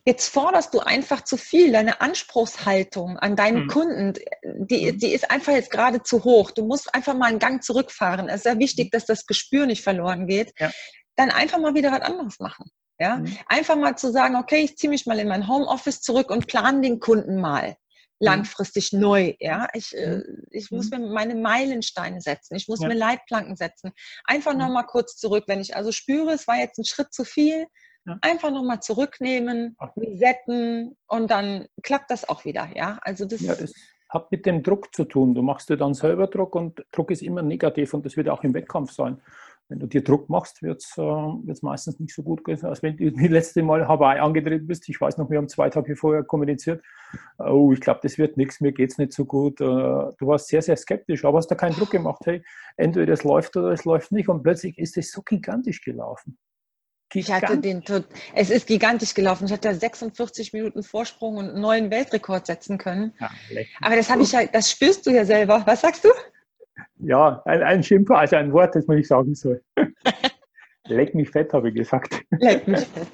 [0.05, 3.67] jetzt forderst du einfach zu viel, deine Anspruchshaltung an deinen mhm.
[3.67, 6.49] Kunden, die, die ist einfach jetzt gerade zu hoch.
[6.49, 8.27] Du musst einfach mal einen Gang zurückfahren.
[8.27, 10.51] Es ist sehr wichtig, dass das Gespür nicht verloren geht.
[10.57, 10.71] Ja.
[11.15, 12.71] Dann einfach mal wieder was anderes machen.
[12.99, 13.17] Ja?
[13.17, 13.37] Mhm.
[13.45, 16.81] Einfach mal zu sagen, okay, ich ziehe mich mal in mein Homeoffice zurück und plane
[16.81, 17.75] den Kunden mal.
[18.19, 18.25] Mhm.
[18.25, 19.33] langfristig neu.
[19.39, 20.43] Ja, ich, äh, mhm.
[20.51, 21.01] ich muss mhm.
[21.01, 22.55] mir meine Meilensteine setzen.
[22.55, 22.87] Ich muss ja.
[22.87, 23.91] mir Leitplanken setzen.
[24.25, 24.59] Einfach ja.
[24.59, 25.45] noch mal kurz zurück.
[25.47, 27.67] Wenn ich also spüre, es war jetzt ein Schritt zu viel,
[28.05, 28.17] ja.
[28.21, 32.69] einfach noch mal zurücknehmen, resetten und dann klappt das auch wieder.
[32.75, 33.73] Ja, also das, ja, das
[34.09, 35.35] hat mit dem Druck zu tun.
[35.35, 38.43] Du machst dir dann selber Druck und Druck ist immer negativ und das wird auch
[38.43, 39.21] im Wettkampf sein.
[39.69, 42.95] Wenn du dir Druck machst, wird es äh, meistens nicht so gut gehen, als wenn
[42.95, 44.87] du das letzte Mal Hawaii angetreten bist.
[44.87, 46.81] Ich weiß noch, wir haben zwei Tage vorher kommuniziert.
[47.37, 49.59] Oh, ich glaube, das wird nichts, mir geht es nicht so gut.
[49.59, 52.21] Äh, du warst sehr, sehr skeptisch, aber hast da keinen Druck gemacht.
[52.25, 52.43] Hey,
[52.77, 54.29] entweder es läuft oder es läuft nicht.
[54.29, 56.37] Und plötzlich ist es so gigantisch gelaufen.
[57.13, 57.83] Ich hatte den,
[58.35, 59.45] es ist gigantisch gelaufen.
[59.45, 63.13] Ich hatte 46 Minuten Vorsprung und einen neuen Weltrekord setzen können.
[63.19, 63.29] Ja,
[63.81, 65.63] Aber das habe ich ja, das spürst du ja selber.
[65.65, 66.09] Was sagst du?
[66.99, 69.61] Ja, ein, ein Schimpfer, also ein Wort, das man nicht sagen soll.
[70.87, 72.21] Leck mich fett, habe ich gesagt.
[72.31, 73.07] Leck mich fett.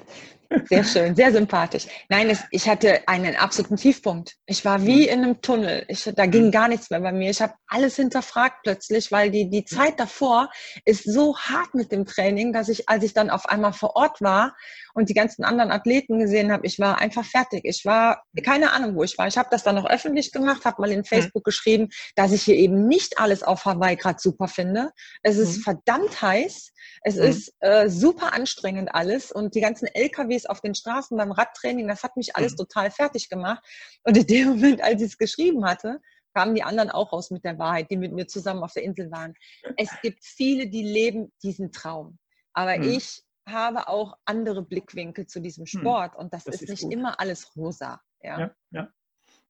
[0.66, 1.86] Sehr schön, sehr sympathisch.
[2.08, 4.36] Nein, es, ich hatte einen absoluten Tiefpunkt.
[4.46, 5.84] Ich war wie in einem Tunnel.
[5.88, 7.30] Ich, da ging gar nichts mehr bei mir.
[7.30, 10.50] Ich habe alles hinterfragt plötzlich, weil die, die Zeit davor
[10.84, 14.20] ist so hart mit dem Training, dass ich, als ich dann auf einmal vor Ort
[14.20, 14.54] war
[14.94, 17.64] und die ganzen anderen Athleten gesehen habe, ich war einfach fertig.
[17.64, 19.26] Ich war, keine Ahnung, wo ich war.
[19.26, 21.50] Ich habe das dann noch öffentlich gemacht, habe mal in Facebook mhm.
[21.50, 24.92] geschrieben, dass ich hier eben nicht alles auf Hawaii gerade super finde.
[25.22, 25.62] Es ist mhm.
[25.62, 26.72] verdammt heiß.
[27.02, 27.22] Es mhm.
[27.22, 32.02] ist äh, super anstrengend alles und die ganzen LKWs auf den Straßen beim Radtraining, das
[32.04, 32.58] hat mich alles mhm.
[32.58, 33.64] total fertig gemacht.
[34.04, 36.00] Und in dem Moment, als ich es geschrieben hatte,
[36.34, 39.10] kamen die anderen auch raus mit der Wahrheit, die mit mir zusammen auf der Insel
[39.10, 39.34] waren.
[39.76, 42.18] Es gibt viele, die leben diesen Traum.
[42.52, 42.84] Aber mhm.
[42.84, 46.82] ich habe auch andere Blickwinkel zu diesem hm, Sport und das, das ist, ist, nicht
[46.84, 46.92] gut.
[46.92, 48.00] immer alles rosa.
[48.22, 48.38] Ja.
[48.40, 48.50] ja.
[48.70, 48.88] Ja,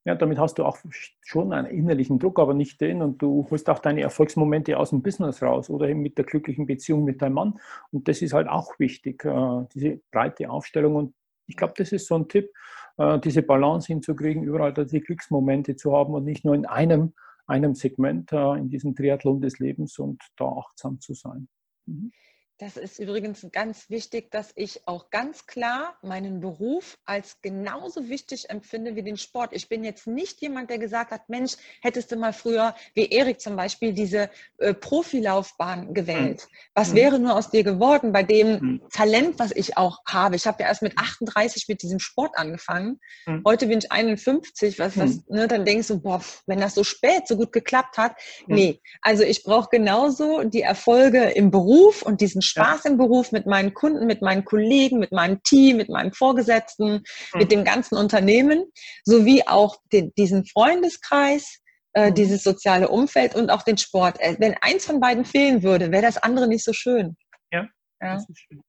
[0.04, 0.14] ja.
[0.14, 0.78] damit hast du auch
[1.20, 5.02] schon einen innerlichen Druck, aber nicht den und du holst auch deine Erfolgsmomente aus dem
[5.02, 7.60] Business raus oder eben mit der glücklichen Beziehung mit deinem Mann
[7.92, 11.14] und das ist halt auch wichtig, äh, diese breite Aufstellung und
[11.46, 12.50] ich glaube, das ist so ein Tipp,
[12.96, 17.14] äh, diese Balance hinzukriegen, überall die Glücksmomente zu haben und nicht nur in einem,
[17.46, 21.48] einem Segment äh, in diesem Triathlon des Lebens und da achtsam zu sein.
[21.86, 22.12] Mhm.
[22.58, 28.48] Das ist übrigens ganz wichtig, dass ich auch ganz klar meinen Beruf als genauso wichtig
[28.48, 29.50] empfinde wie den Sport.
[29.52, 33.40] Ich bin jetzt nicht jemand, der gesagt hat, Mensch, hättest du mal früher, wie Erik
[33.40, 36.46] zum Beispiel, diese äh, Profilaufbahn gewählt.
[36.48, 36.56] Mhm.
[36.74, 36.94] Was mhm.
[36.94, 38.82] wäre nur aus dir geworden bei dem mhm.
[38.92, 40.36] Talent, was ich auch habe?
[40.36, 43.00] Ich habe ja erst mit 38 mit diesem Sport angefangen.
[43.26, 43.42] Mhm.
[43.44, 44.78] Heute bin ich 51.
[44.78, 45.22] Was, was, mhm.
[45.28, 48.12] ne, dann denkst du, boah, wenn das so spät so gut geklappt hat.
[48.46, 48.54] Mhm.
[48.54, 52.90] Nee, also ich brauche genauso die Erfolge im Beruf und diesen Spaß ja.
[52.90, 57.38] im Beruf mit meinen Kunden, mit meinen Kollegen, mit meinem Team, mit meinen Vorgesetzten, mhm.
[57.38, 58.64] mit dem ganzen Unternehmen,
[59.04, 61.60] sowie auch den, diesen Freundeskreis,
[61.94, 62.14] äh, mhm.
[62.14, 64.20] dieses soziale Umfeld und auch den Sport.
[64.20, 67.16] Äh, wenn eins von beiden fehlen würde, wäre das andere nicht so schön.
[67.52, 67.66] Ja,
[68.00, 68.18] ja.
[68.34, 68.62] schön.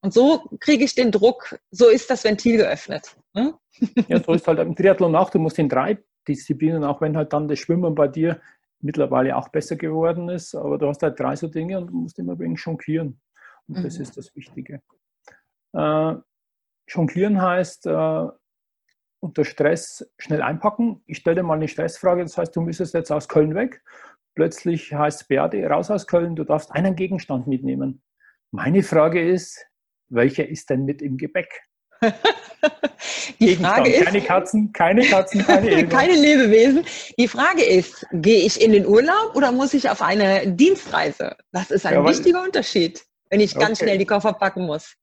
[0.00, 3.16] Und so kriege ich den Druck, so ist das Ventil geöffnet.
[3.36, 3.54] Hm?
[4.08, 7.32] Ja, so ist halt im Triathlon auch, du musst in drei Disziplinen, auch wenn halt
[7.32, 8.40] dann das Schwimmen bei dir
[8.80, 12.34] mittlerweile auch besser geworden ist, aber du hast halt drei so Dinge und musst immer
[12.34, 13.20] ein wenig jonglieren.
[13.68, 13.82] Und mhm.
[13.84, 14.82] das ist das Wichtige.
[15.74, 16.14] Äh,
[16.88, 18.26] jonglieren heißt äh,
[19.20, 21.02] unter Stress schnell einpacken.
[21.06, 23.82] Ich stelle dir mal eine Stressfrage, das heißt, du müsstest jetzt aus Köln weg.
[24.34, 28.02] Plötzlich heißt es, Beate, raus aus Köln, du darfst einen Gegenstand mitnehmen.
[28.50, 29.66] Meine Frage ist,
[30.08, 31.60] welcher ist denn mit im Gepäck?
[33.40, 35.88] Die Frage ist, keine Katzen, keine Katzen, keine Lebewesen.
[35.90, 36.84] keine Lebewesen.
[37.18, 41.36] Die Frage ist, gehe ich in den Urlaub oder muss ich auf eine Dienstreise?
[41.52, 43.84] Das ist ein ja, wichtiger Unterschied, wenn ich ganz okay.
[43.84, 44.94] schnell die Koffer packen muss.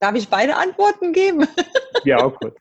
[0.00, 1.46] Darf ich beide Antworten geben?
[2.04, 2.56] Ja, gut.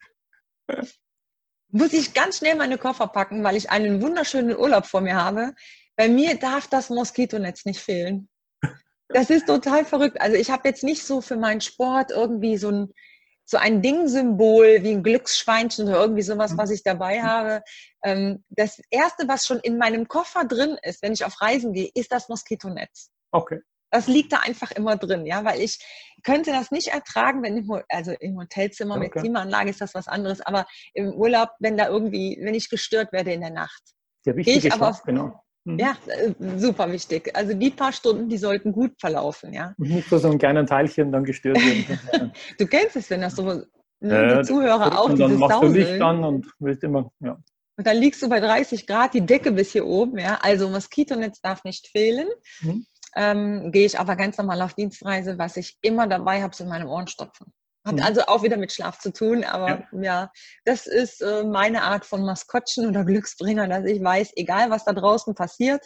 [1.70, 5.54] muss ich ganz schnell meine Koffer packen, weil ich einen wunderschönen Urlaub vor mir habe.
[5.96, 8.28] Bei mir darf das Moskitonetz nicht fehlen.
[9.08, 10.20] Das ist total verrückt.
[10.20, 12.94] Also ich habe jetzt nicht so für meinen Sport irgendwie so ein
[13.50, 17.24] so ein Dingsymbol wie ein Glücksschweinchen oder irgendwie sowas, was ich dabei mhm.
[17.24, 17.64] habe.
[18.04, 21.90] Ähm, das erste, was schon in meinem Koffer drin ist, wenn ich auf Reisen gehe,
[21.96, 23.10] ist das Moskitonetz.
[23.32, 23.62] Okay.
[23.92, 25.80] Das liegt da einfach immer drin, ja, weil ich
[26.24, 29.04] könnte das nicht ertragen, wenn im, also im Hotelzimmer okay.
[29.04, 33.12] mit Klimaanlage ist das was anderes, aber im Urlaub, wenn da irgendwie, wenn ich gestört
[33.12, 33.82] werde in der Nacht.
[34.26, 35.42] Der wichtige Schlaf, genau.
[35.66, 35.80] Mhm.
[35.80, 37.36] Ja, äh, super wichtig.
[37.36, 39.74] Also die paar Stunden, die sollten gut verlaufen, ja.
[39.78, 42.32] nicht für so ein kleinen Teilchen dann gestört werden.
[42.58, 43.44] du kennst es, wenn das so
[44.00, 45.74] ne, die Zuhörer auch und dann machst Dauseln.
[45.74, 47.38] du Licht an und willst immer, ja.
[47.78, 50.38] Und dann liegst du bei 30 Grad, die Decke bis hier oben, ja.
[50.42, 52.28] Also Moskitonetz darf nicht fehlen.
[52.62, 52.86] Mhm.
[53.16, 56.88] Ähm, Gehe ich aber ganz normal auf Dienstreise, was ich immer dabei habe, sind meine
[56.88, 57.54] Ohrenstopfen.
[57.86, 58.02] Hat mhm.
[58.02, 60.32] also auch wieder mit Schlaf zu tun, aber ja, ja
[60.66, 64.94] das ist äh, meine Art von Maskottchen oder Glücksbringer, dass ich weiß, egal was da
[64.94, 65.86] draußen passiert,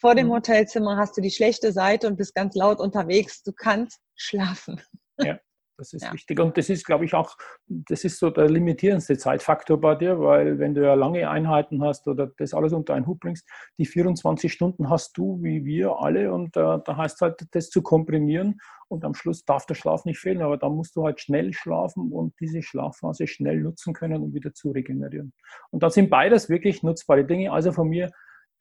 [0.00, 0.32] vor dem mhm.
[0.32, 4.80] Hotelzimmer hast du die schlechte Seite und bist ganz laut unterwegs, du kannst schlafen.
[5.18, 5.38] Ja.
[5.82, 6.12] Das ist ja.
[6.12, 6.38] wichtig.
[6.38, 10.60] Und das ist, glaube ich, auch, das ist so der limitierendste Zeitfaktor bei dir, weil
[10.60, 14.52] wenn du ja lange Einheiten hast oder das alles unter einen Hut bringst, die 24
[14.52, 16.32] Stunden hast du, wie wir alle.
[16.32, 18.60] Und äh, da heißt es halt, das zu komprimieren.
[18.86, 22.12] Und am Schluss darf der Schlaf nicht fehlen, aber da musst du halt schnell schlafen
[22.12, 25.32] und diese Schlafphase schnell nutzen können, um wieder zu regenerieren.
[25.70, 27.50] Und da sind beides wirklich nutzbare Dinge.
[27.50, 28.08] Also von mir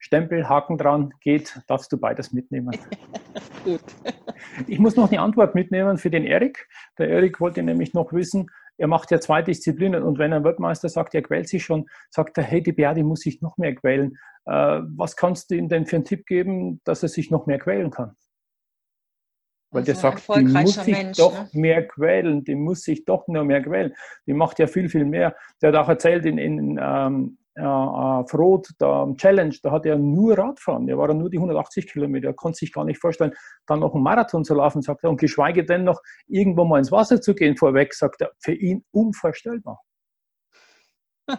[0.01, 2.71] Stempel, Haken dran, geht, darfst du beides mitnehmen.
[3.63, 3.81] Gut.
[4.67, 6.67] Ich muss noch eine Antwort mitnehmen für den Erik.
[6.97, 10.89] Der Erik wollte nämlich noch wissen, er macht ja zwei Disziplinen und wenn ein Weltmeister
[10.89, 14.17] sagt, er quält sich schon, sagt er, hey, die Beate muss sich noch mehr quälen.
[14.45, 17.59] Äh, was kannst du ihm denn für einen Tipp geben, dass er sich noch mehr
[17.59, 18.15] quälen kann?
[19.69, 21.49] Weil also der sagt, die muss sich Mensch, doch ne?
[21.53, 23.93] mehr quälen, die muss sich doch nur mehr quälen.
[24.25, 25.35] Die macht ja viel, viel mehr.
[25.61, 27.61] Der hat auch erzählt in, in ähm, äh,
[28.27, 32.33] Frot, da Challenge, da hat er nur Radfahren, der war nur die 180 Kilometer, er
[32.33, 33.33] konnte sich gar nicht vorstellen,
[33.67, 36.91] dann noch einen Marathon zu laufen, sagt er, und geschweige denn noch irgendwo mal ins
[36.91, 39.81] Wasser zu gehen vorweg, sagt er, für ihn unvorstellbar.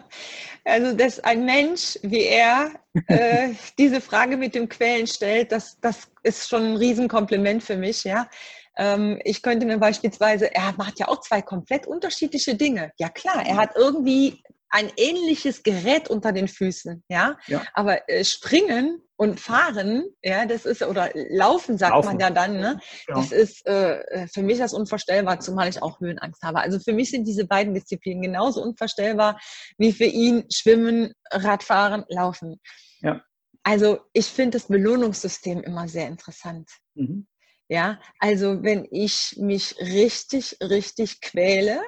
[0.65, 2.71] Also, dass ein Mensch wie er
[3.07, 8.05] äh, diese Frage mit dem Quellen stellt, das, das ist schon ein Riesenkompliment für mich,
[8.05, 8.29] ja.
[8.77, 12.91] Ähm, ich könnte mir beispielsweise, er macht ja auch zwei komplett unterschiedliche Dinge.
[12.97, 14.41] Ja klar, er hat irgendwie
[14.73, 17.37] ein ähnliches Gerät unter den Füßen, ja.
[17.45, 17.63] ja.
[17.75, 22.07] Aber äh, springen und fahren, ja, das ist, oder laufen sagt laufen.
[22.07, 22.79] man ja dann, ne?
[23.07, 23.13] Ja.
[23.15, 26.59] Das ist äh, äh, für mich das unvorstellbar, zumal ich auch Höhenangst habe.
[26.59, 29.39] Also für mich sind diese beiden Disziplinen genauso unvorstellbar
[29.77, 32.59] wie für ihn Schwimmen, Radfahren, Laufen.
[33.01, 33.21] Ja.
[33.61, 36.67] Also ich finde das Belohnungssystem immer sehr interessant.
[36.95, 37.27] Mhm.
[37.69, 41.79] Ja, also wenn ich mich richtig, richtig quäle,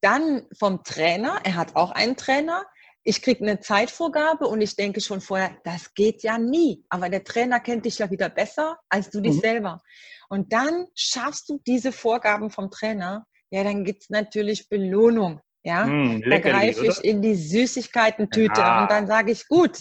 [0.00, 2.64] dann vom Trainer, er hat auch einen Trainer,
[3.04, 6.84] ich kriege eine Zeitvorgabe und ich denke schon vorher, das geht ja nie.
[6.90, 9.40] Aber der Trainer kennt dich ja wieder besser als du dich mhm.
[9.40, 9.82] selber.
[10.28, 15.40] Und dann schaffst du diese Vorgaben vom Trainer, ja, dann gibt es natürlich Belohnung.
[15.64, 18.82] Ja, mm, da greife ich in die Süßigkeiten-Tüte ja.
[18.82, 19.78] und dann sage ich, gut,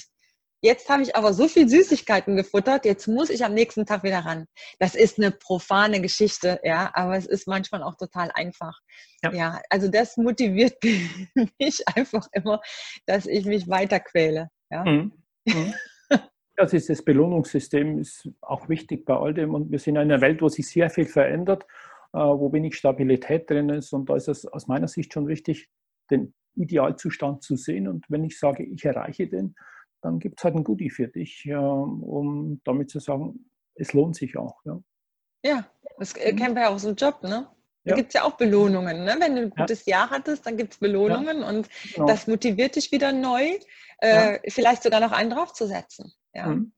[0.62, 4.20] Jetzt habe ich aber so viel Süßigkeiten gefuttert, jetzt muss ich am nächsten Tag wieder
[4.20, 4.48] ran.
[4.80, 8.80] Das ist eine profane Geschichte, ja, aber es ist manchmal auch total einfach.
[9.24, 10.76] Ja, ja also das motiviert
[11.60, 12.60] mich einfach immer,
[13.06, 14.50] dass ich mich weiter quäle.
[14.72, 14.84] Ja.
[14.84, 15.14] Mhm.
[15.46, 15.74] Mhm.
[16.60, 20.22] Das ist das Belohnungssystem ist auch wichtig bei all dem und wir sind in einer
[20.22, 21.68] Welt, wo sich sehr viel verändert,
[22.14, 25.70] äh, wo wenig Stabilität drin ist und da ist es aus meiner Sicht schon wichtig,
[26.10, 29.56] den Idealzustand zu sehen und wenn ich sage, ich erreiche den,
[30.02, 34.38] dann gibt es halt ein Goodie für dich, um damit zu sagen, es lohnt sich
[34.38, 34.62] auch.
[34.66, 34.80] Ja,
[35.44, 36.36] ja das mhm.
[36.36, 37.48] kennen wir ja aus dem Job, ne?
[37.84, 37.96] Da ja.
[37.96, 39.06] gibt es ja auch Belohnungen.
[39.06, 39.16] Ne?
[39.18, 40.00] Wenn du ein gutes ja.
[40.00, 41.48] Jahr hattest, dann gibt es Belohnungen ja.
[41.48, 42.06] und genau.
[42.06, 43.58] das motiviert dich wieder neu,
[44.00, 46.12] äh, vielleicht sogar noch einen draufzusetzen.
[46.34, 46.48] Ja.
[46.48, 46.74] Mhm.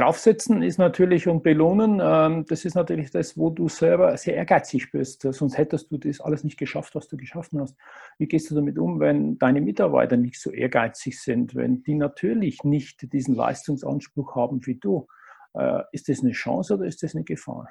[0.00, 4.90] Draufsetzen ist natürlich und belohnen, ähm, das ist natürlich das, wo du selber sehr ehrgeizig
[4.90, 5.26] bist.
[5.30, 7.76] Sonst hättest du das alles nicht geschafft, was du geschaffen hast.
[8.16, 12.64] Wie gehst du damit um, wenn deine Mitarbeiter nicht so ehrgeizig sind, wenn die natürlich
[12.64, 15.06] nicht diesen Leistungsanspruch haben wie du?
[15.52, 17.70] Äh, ist das eine Chance oder ist das eine Gefahr?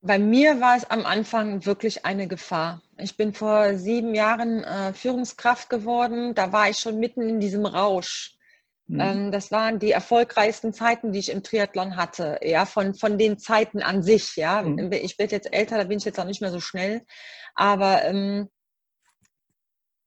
[0.00, 2.80] Bei mir war es am Anfang wirklich eine Gefahr.
[2.96, 6.34] Ich bin vor sieben Jahren äh, Führungskraft geworden.
[6.34, 8.38] Da war ich schon mitten in diesem Rausch.
[8.86, 9.00] Mhm.
[9.00, 13.38] Ähm, das waren die erfolgreichsten Zeiten, die ich im Triathlon hatte, ja, von, von den
[13.38, 14.62] Zeiten an sich, ja.
[14.62, 14.90] Mhm.
[14.92, 17.04] Ich werde jetzt älter, da bin ich jetzt auch nicht mehr so schnell.
[17.54, 18.48] Aber ähm,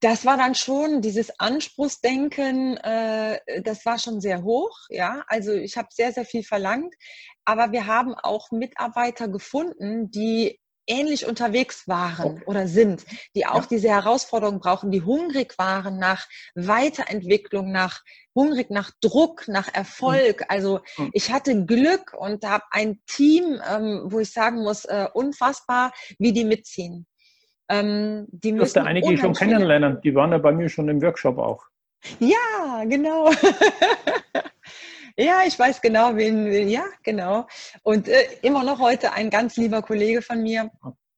[0.01, 5.23] das war dann schon dieses Anspruchsdenken, äh, das war schon sehr hoch, ja.
[5.27, 6.93] Also ich habe sehr, sehr viel verlangt,
[7.45, 13.89] aber wir haben auch Mitarbeiter gefunden, die ähnlich unterwegs waren oder sind, die auch diese
[13.89, 18.01] Herausforderungen brauchen, die hungrig waren nach Weiterentwicklung, nach
[18.35, 20.41] hungrig nach Druck, nach Erfolg.
[20.41, 20.45] Mhm.
[20.49, 21.09] Also mhm.
[21.13, 26.33] ich hatte Glück und habe ein Team, ähm, wo ich sagen muss, äh, unfassbar, wie
[26.33, 27.07] die mitziehen.
[27.67, 31.01] Ähm, die du hast ja einige schon kennenlernen, die waren ja bei mir schon im
[31.01, 31.63] Workshop auch.
[32.19, 33.31] Ja, genau.
[35.17, 37.47] Ja, ich weiß genau, wen, ja, genau.
[37.83, 40.69] Und äh, immer noch heute ein ganz lieber Kollege von mir,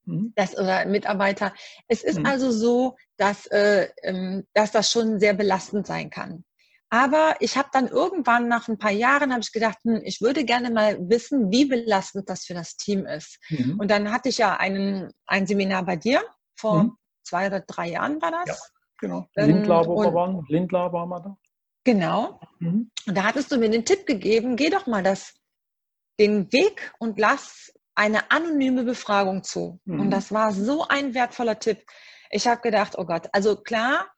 [0.06, 0.34] mhm.
[0.36, 1.54] das, oder Mitarbeiter.
[1.88, 2.26] Es ist mhm.
[2.26, 6.44] also so, dass, äh, ähm, dass das schon sehr belastend sein kann.
[6.90, 10.46] Aber ich habe dann irgendwann nach ein paar Jahren habe ich gedacht, hm, ich würde
[10.46, 13.40] gerne mal wissen, wie belastend das für das Team ist.
[13.50, 13.80] Mhm.
[13.80, 16.24] Und dann hatte ich ja einen, ein Seminar bei dir
[16.56, 16.98] vor mhm.
[17.24, 18.48] zwei oder drei Jahren war das.
[18.48, 18.56] Ja,
[19.00, 19.28] genau.
[19.36, 20.46] Ähm, Lindlar, wo wir waren.
[20.48, 21.38] Lindlar waren wir da.
[21.88, 22.42] Genau.
[22.60, 22.92] Mhm.
[23.08, 25.36] Und da hattest du mir den Tipp gegeben, geh doch mal das,
[26.20, 29.80] den Weg und lass eine anonyme Befragung zu.
[29.86, 30.02] Mhm.
[30.02, 31.86] Und das war so ein wertvoller Tipp.
[32.30, 34.12] Ich habe gedacht, oh Gott, also klar,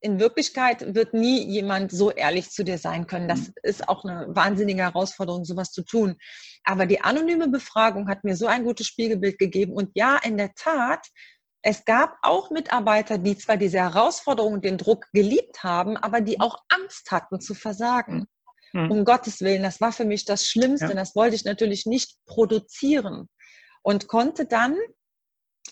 [0.00, 3.28] in Wirklichkeit wird nie jemand so ehrlich zu dir sein können.
[3.28, 3.54] Das mhm.
[3.62, 6.16] ist auch eine wahnsinnige Herausforderung, sowas zu tun.
[6.64, 9.74] Aber die anonyme Befragung hat mir so ein gutes Spiegelbild gegeben.
[9.74, 11.06] Und ja, in der Tat
[11.62, 16.40] es gab auch Mitarbeiter, die zwar diese Herausforderung und den Druck geliebt haben, aber die
[16.40, 18.26] auch Angst hatten zu versagen.
[18.72, 18.90] Mhm.
[18.90, 20.88] Um Gottes Willen, das war für mich das Schlimmste.
[20.88, 20.94] Ja.
[20.94, 23.28] Das wollte ich natürlich nicht produzieren
[23.82, 24.76] und konnte dann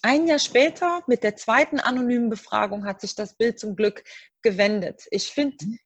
[0.03, 4.05] ein Jahr später mit der zweiten anonymen Befragung hat sich das Bild zum Glück
[4.43, 5.05] gewendet.
[5.11, 5.79] Ich finde, mhm.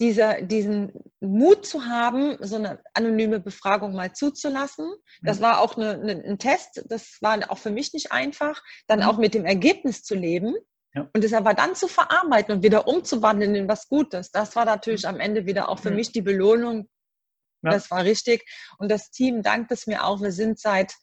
[0.00, 5.42] Dieser, diesen Mut zu haben, so eine anonyme Befragung mal zuzulassen, das mhm.
[5.42, 9.06] war auch eine, eine, ein Test, das war auch für mich nicht einfach, dann mhm.
[9.06, 10.54] auch mit dem Ergebnis zu leben.
[10.94, 11.08] Ja.
[11.12, 15.06] Und es aber dann zu verarbeiten und wieder umzuwandeln in was Gutes, das war natürlich
[15.06, 16.88] am Ende wieder auch für mich die Belohnung.
[17.62, 17.70] Ja.
[17.70, 18.48] Das war richtig.
[18.78, 20.20] Und das Team dankt es mir auch.
[20.20, 20.94] Wir sind seit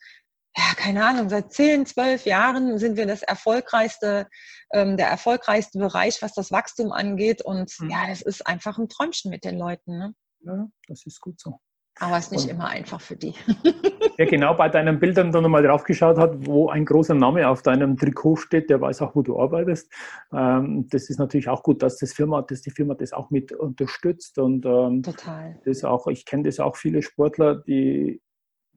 [0.55, 4.27] ja, keine Ahnung, seit zehn, zwölf Jahren sind wir das erfolgreichste,
[4.71, 7.41] ähm, der erfolgreichste Bereich, was das Wachstum angeht.
[7.41, 7.89] Und mhm.
[7.89, 9.97] ja, es ist einfach ein Träumchen mit den Leuten.
[9.97, 10.13] Ne?
[10.41, 11.59] Ja, das ist gut so.
[11.99, 13.33] Aber es ist nicht Und, immer einfach für die.
[14.17, 17.61] Wer genau bei deinen Bildern dann nochmal drauf geschaut hat, wo ein großer Name auf
[17.61, 19.91] deinem Trikot steht, der weiß auch, wo du arbeitest.
[20.31, 23.51] Ähm, das ist natürlich auch gut, dass, das Firma, dass die Firma das auch mit
[23.51, 24.39] unterstützt.
[24.39, 25.59] Und ähm, Total.
[25.65, 28.22] Das auch, ich kenne das auch viele Sportler, die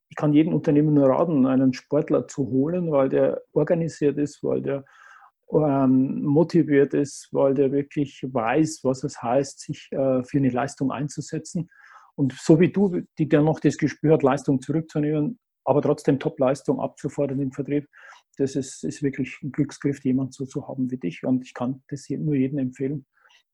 [0.08, 4.62] ich kann jedem Unternehmen nur raten, einen Sportler zu holen, weil der organisiert ist, weil
[4.62, 4.84] der
[5.52, 10.90] ähm, motiviert ist, weil der wirklich weiß, was es heißt, sich äh, für eine Leistung
[10.90, 11.70] einzusetzen.
[12.14, 16.80] Und so wie du, die dann noch das Gespür hat, Leistung zurückzunehmen, aber trotzdem Top-Leistung
[16.80, 17.88] abzufordern im Vertrieb,
[18.38, 21.24] das ist, ist wirklich ein Glücksgriff, jemand so zu haben wie dich.
[21.24, 23.06] Und ich kann das nur jedem empfehlen,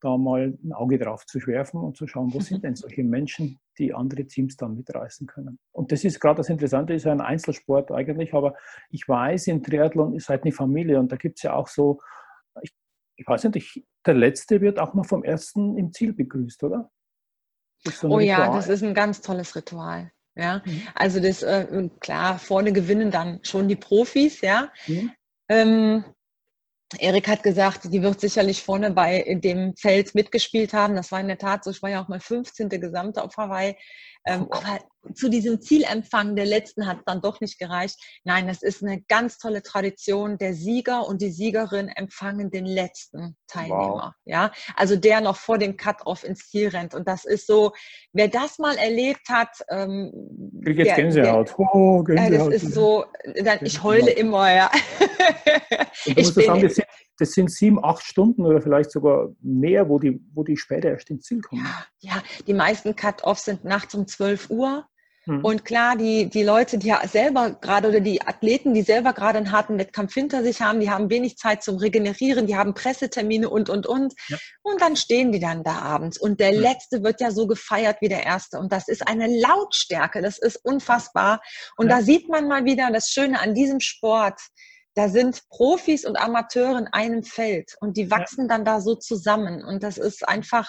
[0.02, 2.42] da mal ein Auge drauf zu werfen und zu schauen, wo mhm.
[2.42, 5.58] sind denn solche Menschen, die andere Teams dann mitreißen können.
[5.70, 8.54] Und das ist gerade das Interessante, ist ja ein Einzelsport eigentlich, aber
[8.90, 12.00] ich weiß, im Triathlon ist halt eine Familie und da gibt es ja auch so,
[12.60, 12.72] ich,
[13.16, 16.90] ich weiß nicht, ich, der Letzte wird auch mal vom Ersten im Ziel begrüßt, oder?
[17.84, 18.24] So oh Ritual.
[18.24, 20.10] ja, das ist ein ganz tolles Ritual.
[20.34, 20.82] Ja, mhm.
[20.94, 24.72] also das, äh, klar, vorne gewinnen dann schon die Profis, ja.
[24.86, 25.12] Mhm.
[25.48, 26.04] Ähm,
[26.98, 30.94] Erik hat gesagt, die wird sicherlich vorne bei dem Feld mitgespielt haben.
[30.96, 31.70] Das war in der Tat so.
[31.70, 32.68] Ich war ja auch mal 15.
[32.68, 33.76] Gesamte auf Hawaii.
[34.26, 34.78] Ähm, aber
[35.14, 37.96] zu diesem Zielempfang der letzten hat es dann doch nicht gereicht.
[38.24, 40.38] Nein, das ist eine ganz tolle Tradition.
[40.38, 44.04] Der Sieger und die Siegerin empfangen den letzten Teilnehmer.
[44.04, 44.12] Wow.
[44.24, 46.94] Ja, also der noch vor dem Cut-off ins Ziel rennt.
[46.94, 47.72] Und das ist so,
[48.12, 50.12] wer das mal erlebt hat, ähm,
[50.64, 51.48] Krieg jetzt der, Gänsehaut.
[51.48, 52.52] Der, oh, Gänsehaut.
[52.52, 53.04] das ist so,
[53.42, 54.70] dann, ich heule immer, ja.
[56.04, 56.86] Ich bin, sagen, das, sind,
[57.18, 61.10] das sind sieben, acht Stunden oder vielleicht sogar mehr, wo die, wo die später erst
[61.10, 61.64] ins Ziel kommen.
[62.00, 64.86] Ja, ja die meisten Cut-offs sind nachts um 12 Uhr.
[65.26, 65.44] Mhm.
[65.44, 69.52] Und klar, die, die Leute, die selber gerade oder die Athleten, die selber gerade einen
[69.52, 73.70] harten Wettkampf hinter sich haben, die haben wenig Zeit zum Regenerieren, die haben Pressetermine und,
[73.70, 74.14] und, und.
[74.28, 74.38] Ja.
[74.62, 76.18] Und dann stehen die dann da abends.
[76.18, 76.60] Und der mhm.
[76.60, 78.58] Letzte wird ja so gefeiert wie der Erste.
[78.58, 81.40] Und das ist eine Lautstärke, das ist unfassbar.
[81.76, 81.98] Und ja.
[81.98, 84.40] da sieht man mal wieder das Schöne an diesem Sport.
[84.94, 88.48] Da sind Profis und Amateure in einem Feld und die wachsen ja.
[88.48, 89.64] dann da so zusammen.
[89.64, 90.68] Und das ist einfach,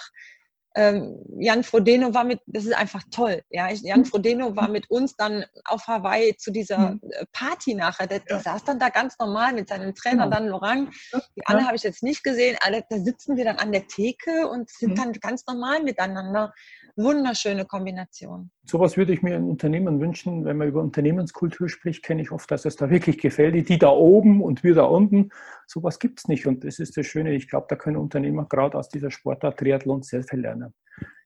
[0.74, 3.42] ähm, Jan Frodeno war mit, das ist einfach toll.
[3.50, 4.04] Ja, Jan mhm.
[4.06, 7.00] Frodeno war mit uns dann auf Hawaii zu dieser mhm.
[7.10, 8.06] äh, Party nachher.
[8.06, 8.42] Der, der ja.
[8.42, 10.36] saß dann da ganz normal mit seinem Trainer, genau.
[10.36, 10.90] dann Lorang.
[11.36, 11.66] Die alle ja.
[11.66, 12.56] habe ich jetzt nicht gesehen.
[12.60, 14.96] Alle, da sitzen wir dann an der Theke und sind mhm.
[14.96, 16.52] dann ganz normal miteinander
[16.96, 18.50] wunderschöne Kombination.
[18.64, 20.44] Sowas würde ich mir in Unternehmen wünschen.
[20.44, 23.68] Wenn man über Unternehmenskultur spricht, kenne ich oft, dass es da wirklich gefällt.
[23.68, 25.30] Die da oben und wir da unten.
[25.66, 26.46] Sowas gibt es nicht.
[26.46, 27.34] Und das ist das Schöne.
[27.34, 30.74] Ich glaube, da können Unternehmer gerade aus dieser Sportart Triathlon sehr viel lernen.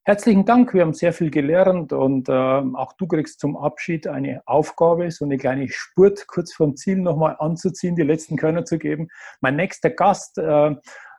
[0.09, 4.41] Herzlichen Dank, wir haben sehr viel gelernt und äh, auch du kriegst zum Abschied eine
[4.47, 9.09] Aufgabe, so eine kleine Spurt kurz vorm Ziel nochmal anzuziehen, die letzten Körner zu geben.
[9.43, 10.75] Mein nächster Gast äh,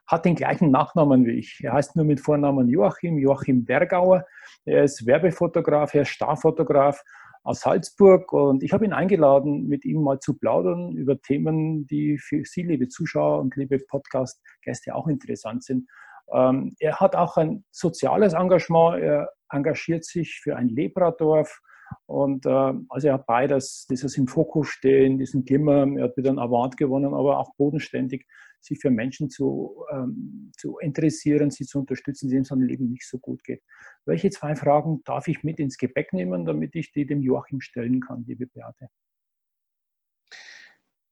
[0.10, 1.60] hat den gleichen Nachnamen wie ich.
[1.64, 4.26] Er heißt nur mit Vornamen Joachim, Joachim Bergauer.
[4.66, 7.04] Er ist Werbefotograf, er ist Starfotograf
[7.44, 12.18] aus Salzburg und ich habe ihn eingeladen, mit ihm mal zu plaudern über Themen, die
[12.18, 15.88] für Sie, liebe Zuschauer und liebe Podcast-Gäste, auch interessant sind.
[16.34, 21.62] Ähm, er hat auch ein soziales Engagement, er engagiert sich für ein Lebradorf
[22.08, 26.30] und äh, also er hat beides, dieses im Fokus stehen, diesen Glimmer, er hat wieder
[26.30, 28.26] einen Award gewonnen, aber auch bodenständig
[28.60, 33.08] sich für Menschen zu, ähm, zu interessieren, sie zu unterstützen, denen es am Leben nicht
[33.08, 33.64] so gut geht.
[34.06, 38.02] Welche zwei Fragen darf ich mit ins Gepäck nehmen, damit ich die dem Joachim stellen
[38.02, 38.90] kann, liebe Beate?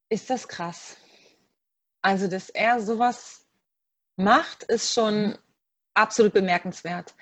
[0.10, 0.98] Ist das krass?
[2.02, 3.46] Also, dass er sowas
[4.16, 5.38] macht, ist schon mhm.
[5.94, 7.16] absolut bemerkenswert.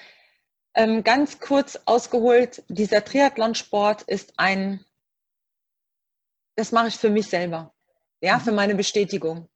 [0.76, 4.84] Ähm, ganz kurz ausgeholt, dieser Triathlonsport ist ein,
[6.56, 7.74] das mache ich für mich selber,
[8.22, 8.42] ja, mhm.
[8.42, 9.48] für meine Bestätigung.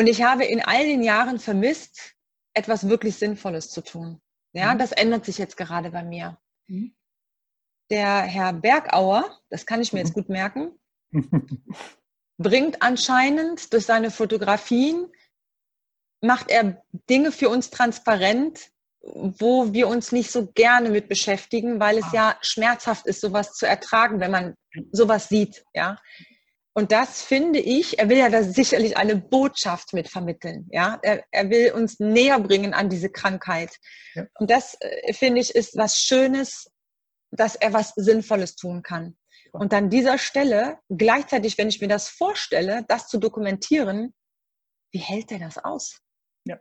[0.00, 2.14] Und ich habe in all den Jahren vermisst,
[2.54, 4.18] etwas wirklich Sinnvolles zu tun.
[4.54, 4.78] Ja, mhm.
[4.78, 6.38] das ändert sich jetzt gerade bei mir.
[6.68, 6.94] Mhm.
[7.90, 10.20] Der Herr Bergauer, das kann ich mir jetzt mhm.
[10.22, 10.72] gut merken,
[12.38, 15.06] bringt anscheinend durch seine Fotografien,
[16.22, 18.70] macht er Dinge für uns transparent,
[19.02, 22.14] wo wir uns nicht so gerne mit beschäftigen, weil es ah.
[22.14, 24.54] ja schmerzhaft ist, sowas zu ertragen, wenn man
[24.92, 25.62] sowas sieht.
[25.74, 25.98] Ja,
[26.72, 30.68] Und das finde ich, er will ja da sicherlich eine Botschaft mit vermitteln.
[30.70, 33.76] Ja, er, er will uns näher bringen an diese Krankheit.
[34.14, 34.26] Ja.
[34.38, 36.70] Und das äh, finde ich ist was Schönes,
[37.32, 39.16] dass er was Sinnvolles tun kann.
[39.52, 44.14] Und an dieser Stelle, gleichzeitig, wenn ich mir das vorstelle, das zu dokumentieren,
[44.92, 46.00] wie hält er das aus?
[46.44, 46.60] Ja.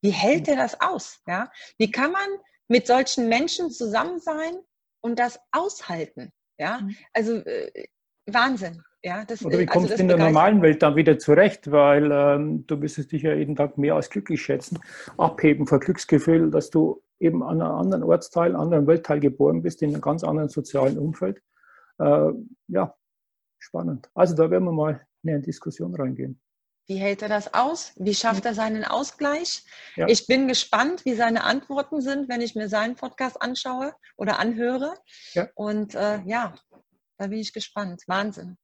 [0.00, 1.20] Wie hält er das aus?
[1.26, 1.50] Ja?
[1.76, 2.28] Wie kann man
[2.68, 4.58] mit solchen Menschen zusammen sein
[5.00, 6.32] und das aushalten?
[6.56, 6.96] Ja, mhm.
[7.12, 7.88] also äh,
[8.26, 8.82] Wahnsinn.
[9.02, 12.10] Ja, das, Oder wie also kommst du in der normalen Welt dann wieder zurecht, weil
[12.10, 14.80] ähm, du müsstest dich ja jeden Tag mehr als glücklich schätzen,
[15.16, 19.90] abheben vor Glücksgefühl, dass du eben an einem anderen Ortsteil, anderen Weltteil geboren bist, in
[19.90, 21.40] einem ganz anderen sozialen Umfeld.
[21.98, 22.30] Äh,
[22.68, 22.94] ja,
[23.58, 24.10] spannend.
[24.14, 26.40] Also da werden wir mal in eine Diskussion reingehen.
[26.88, 27.92] Wie hält er das aus?
[27.96, 29.62] Wie schafft er seinen Ausgleich?
[29.94, 30.08] Ja.
[30.08, 34.94] Ich bin gespannt, wie seine Antworten sind, wenn ich mir seinen Podcast anschaue oder anhöre.
[35.34, 35.48] Ja.
[35.54, 36.54] Und äh, ja,
[37.18, 38.04] da bin ich gespannt.
[38.06, 38.56] Wahnsinn.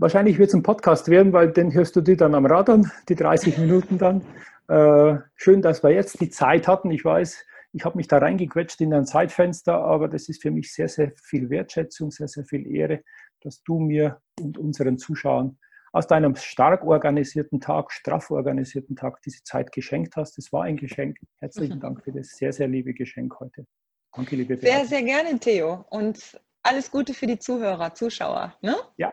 [0.00, 2.90] Wahrscheinlich wird es ein Podcast werden, weil den hörst du dir dann am Rad an,
[3.08, 4.22] die 30 Minuten dann.
[4.68, 6.92] Äh, schön, dass wir jetzt die Zeit hatten.
[6.92, 10.72] Ich weiß, ich habe mich da reingequetscht in ein Zeitfenster, aber das ist für mich
[10.72, 13.02] sehr, sehr viel Wertschätzung, sehr, sehr viel Ehre,
[13.40, 15.58] dass du mir und unseren Zuschauern
[15.92, 20.38] aus deinem stark organisierten Tag, straff organisierten Tag diese Zeit geschenkt hast.
[20.38, 21.16] Es war ein Geschenk.
[21.40, 23.66] Herzlichen Dank für das sehr, sehr liebe Geschenk heute.
[24.14, 24.66] Danke, liebe Beate.
[24.66, 25.86] Sehr, sehr gerne, Theo.
[25.90, 28.54] Und alles Gute für die Zuhörer, Zuschauer.
[28.60, 28.76] Ne?
[28.96, 29.12] Ja,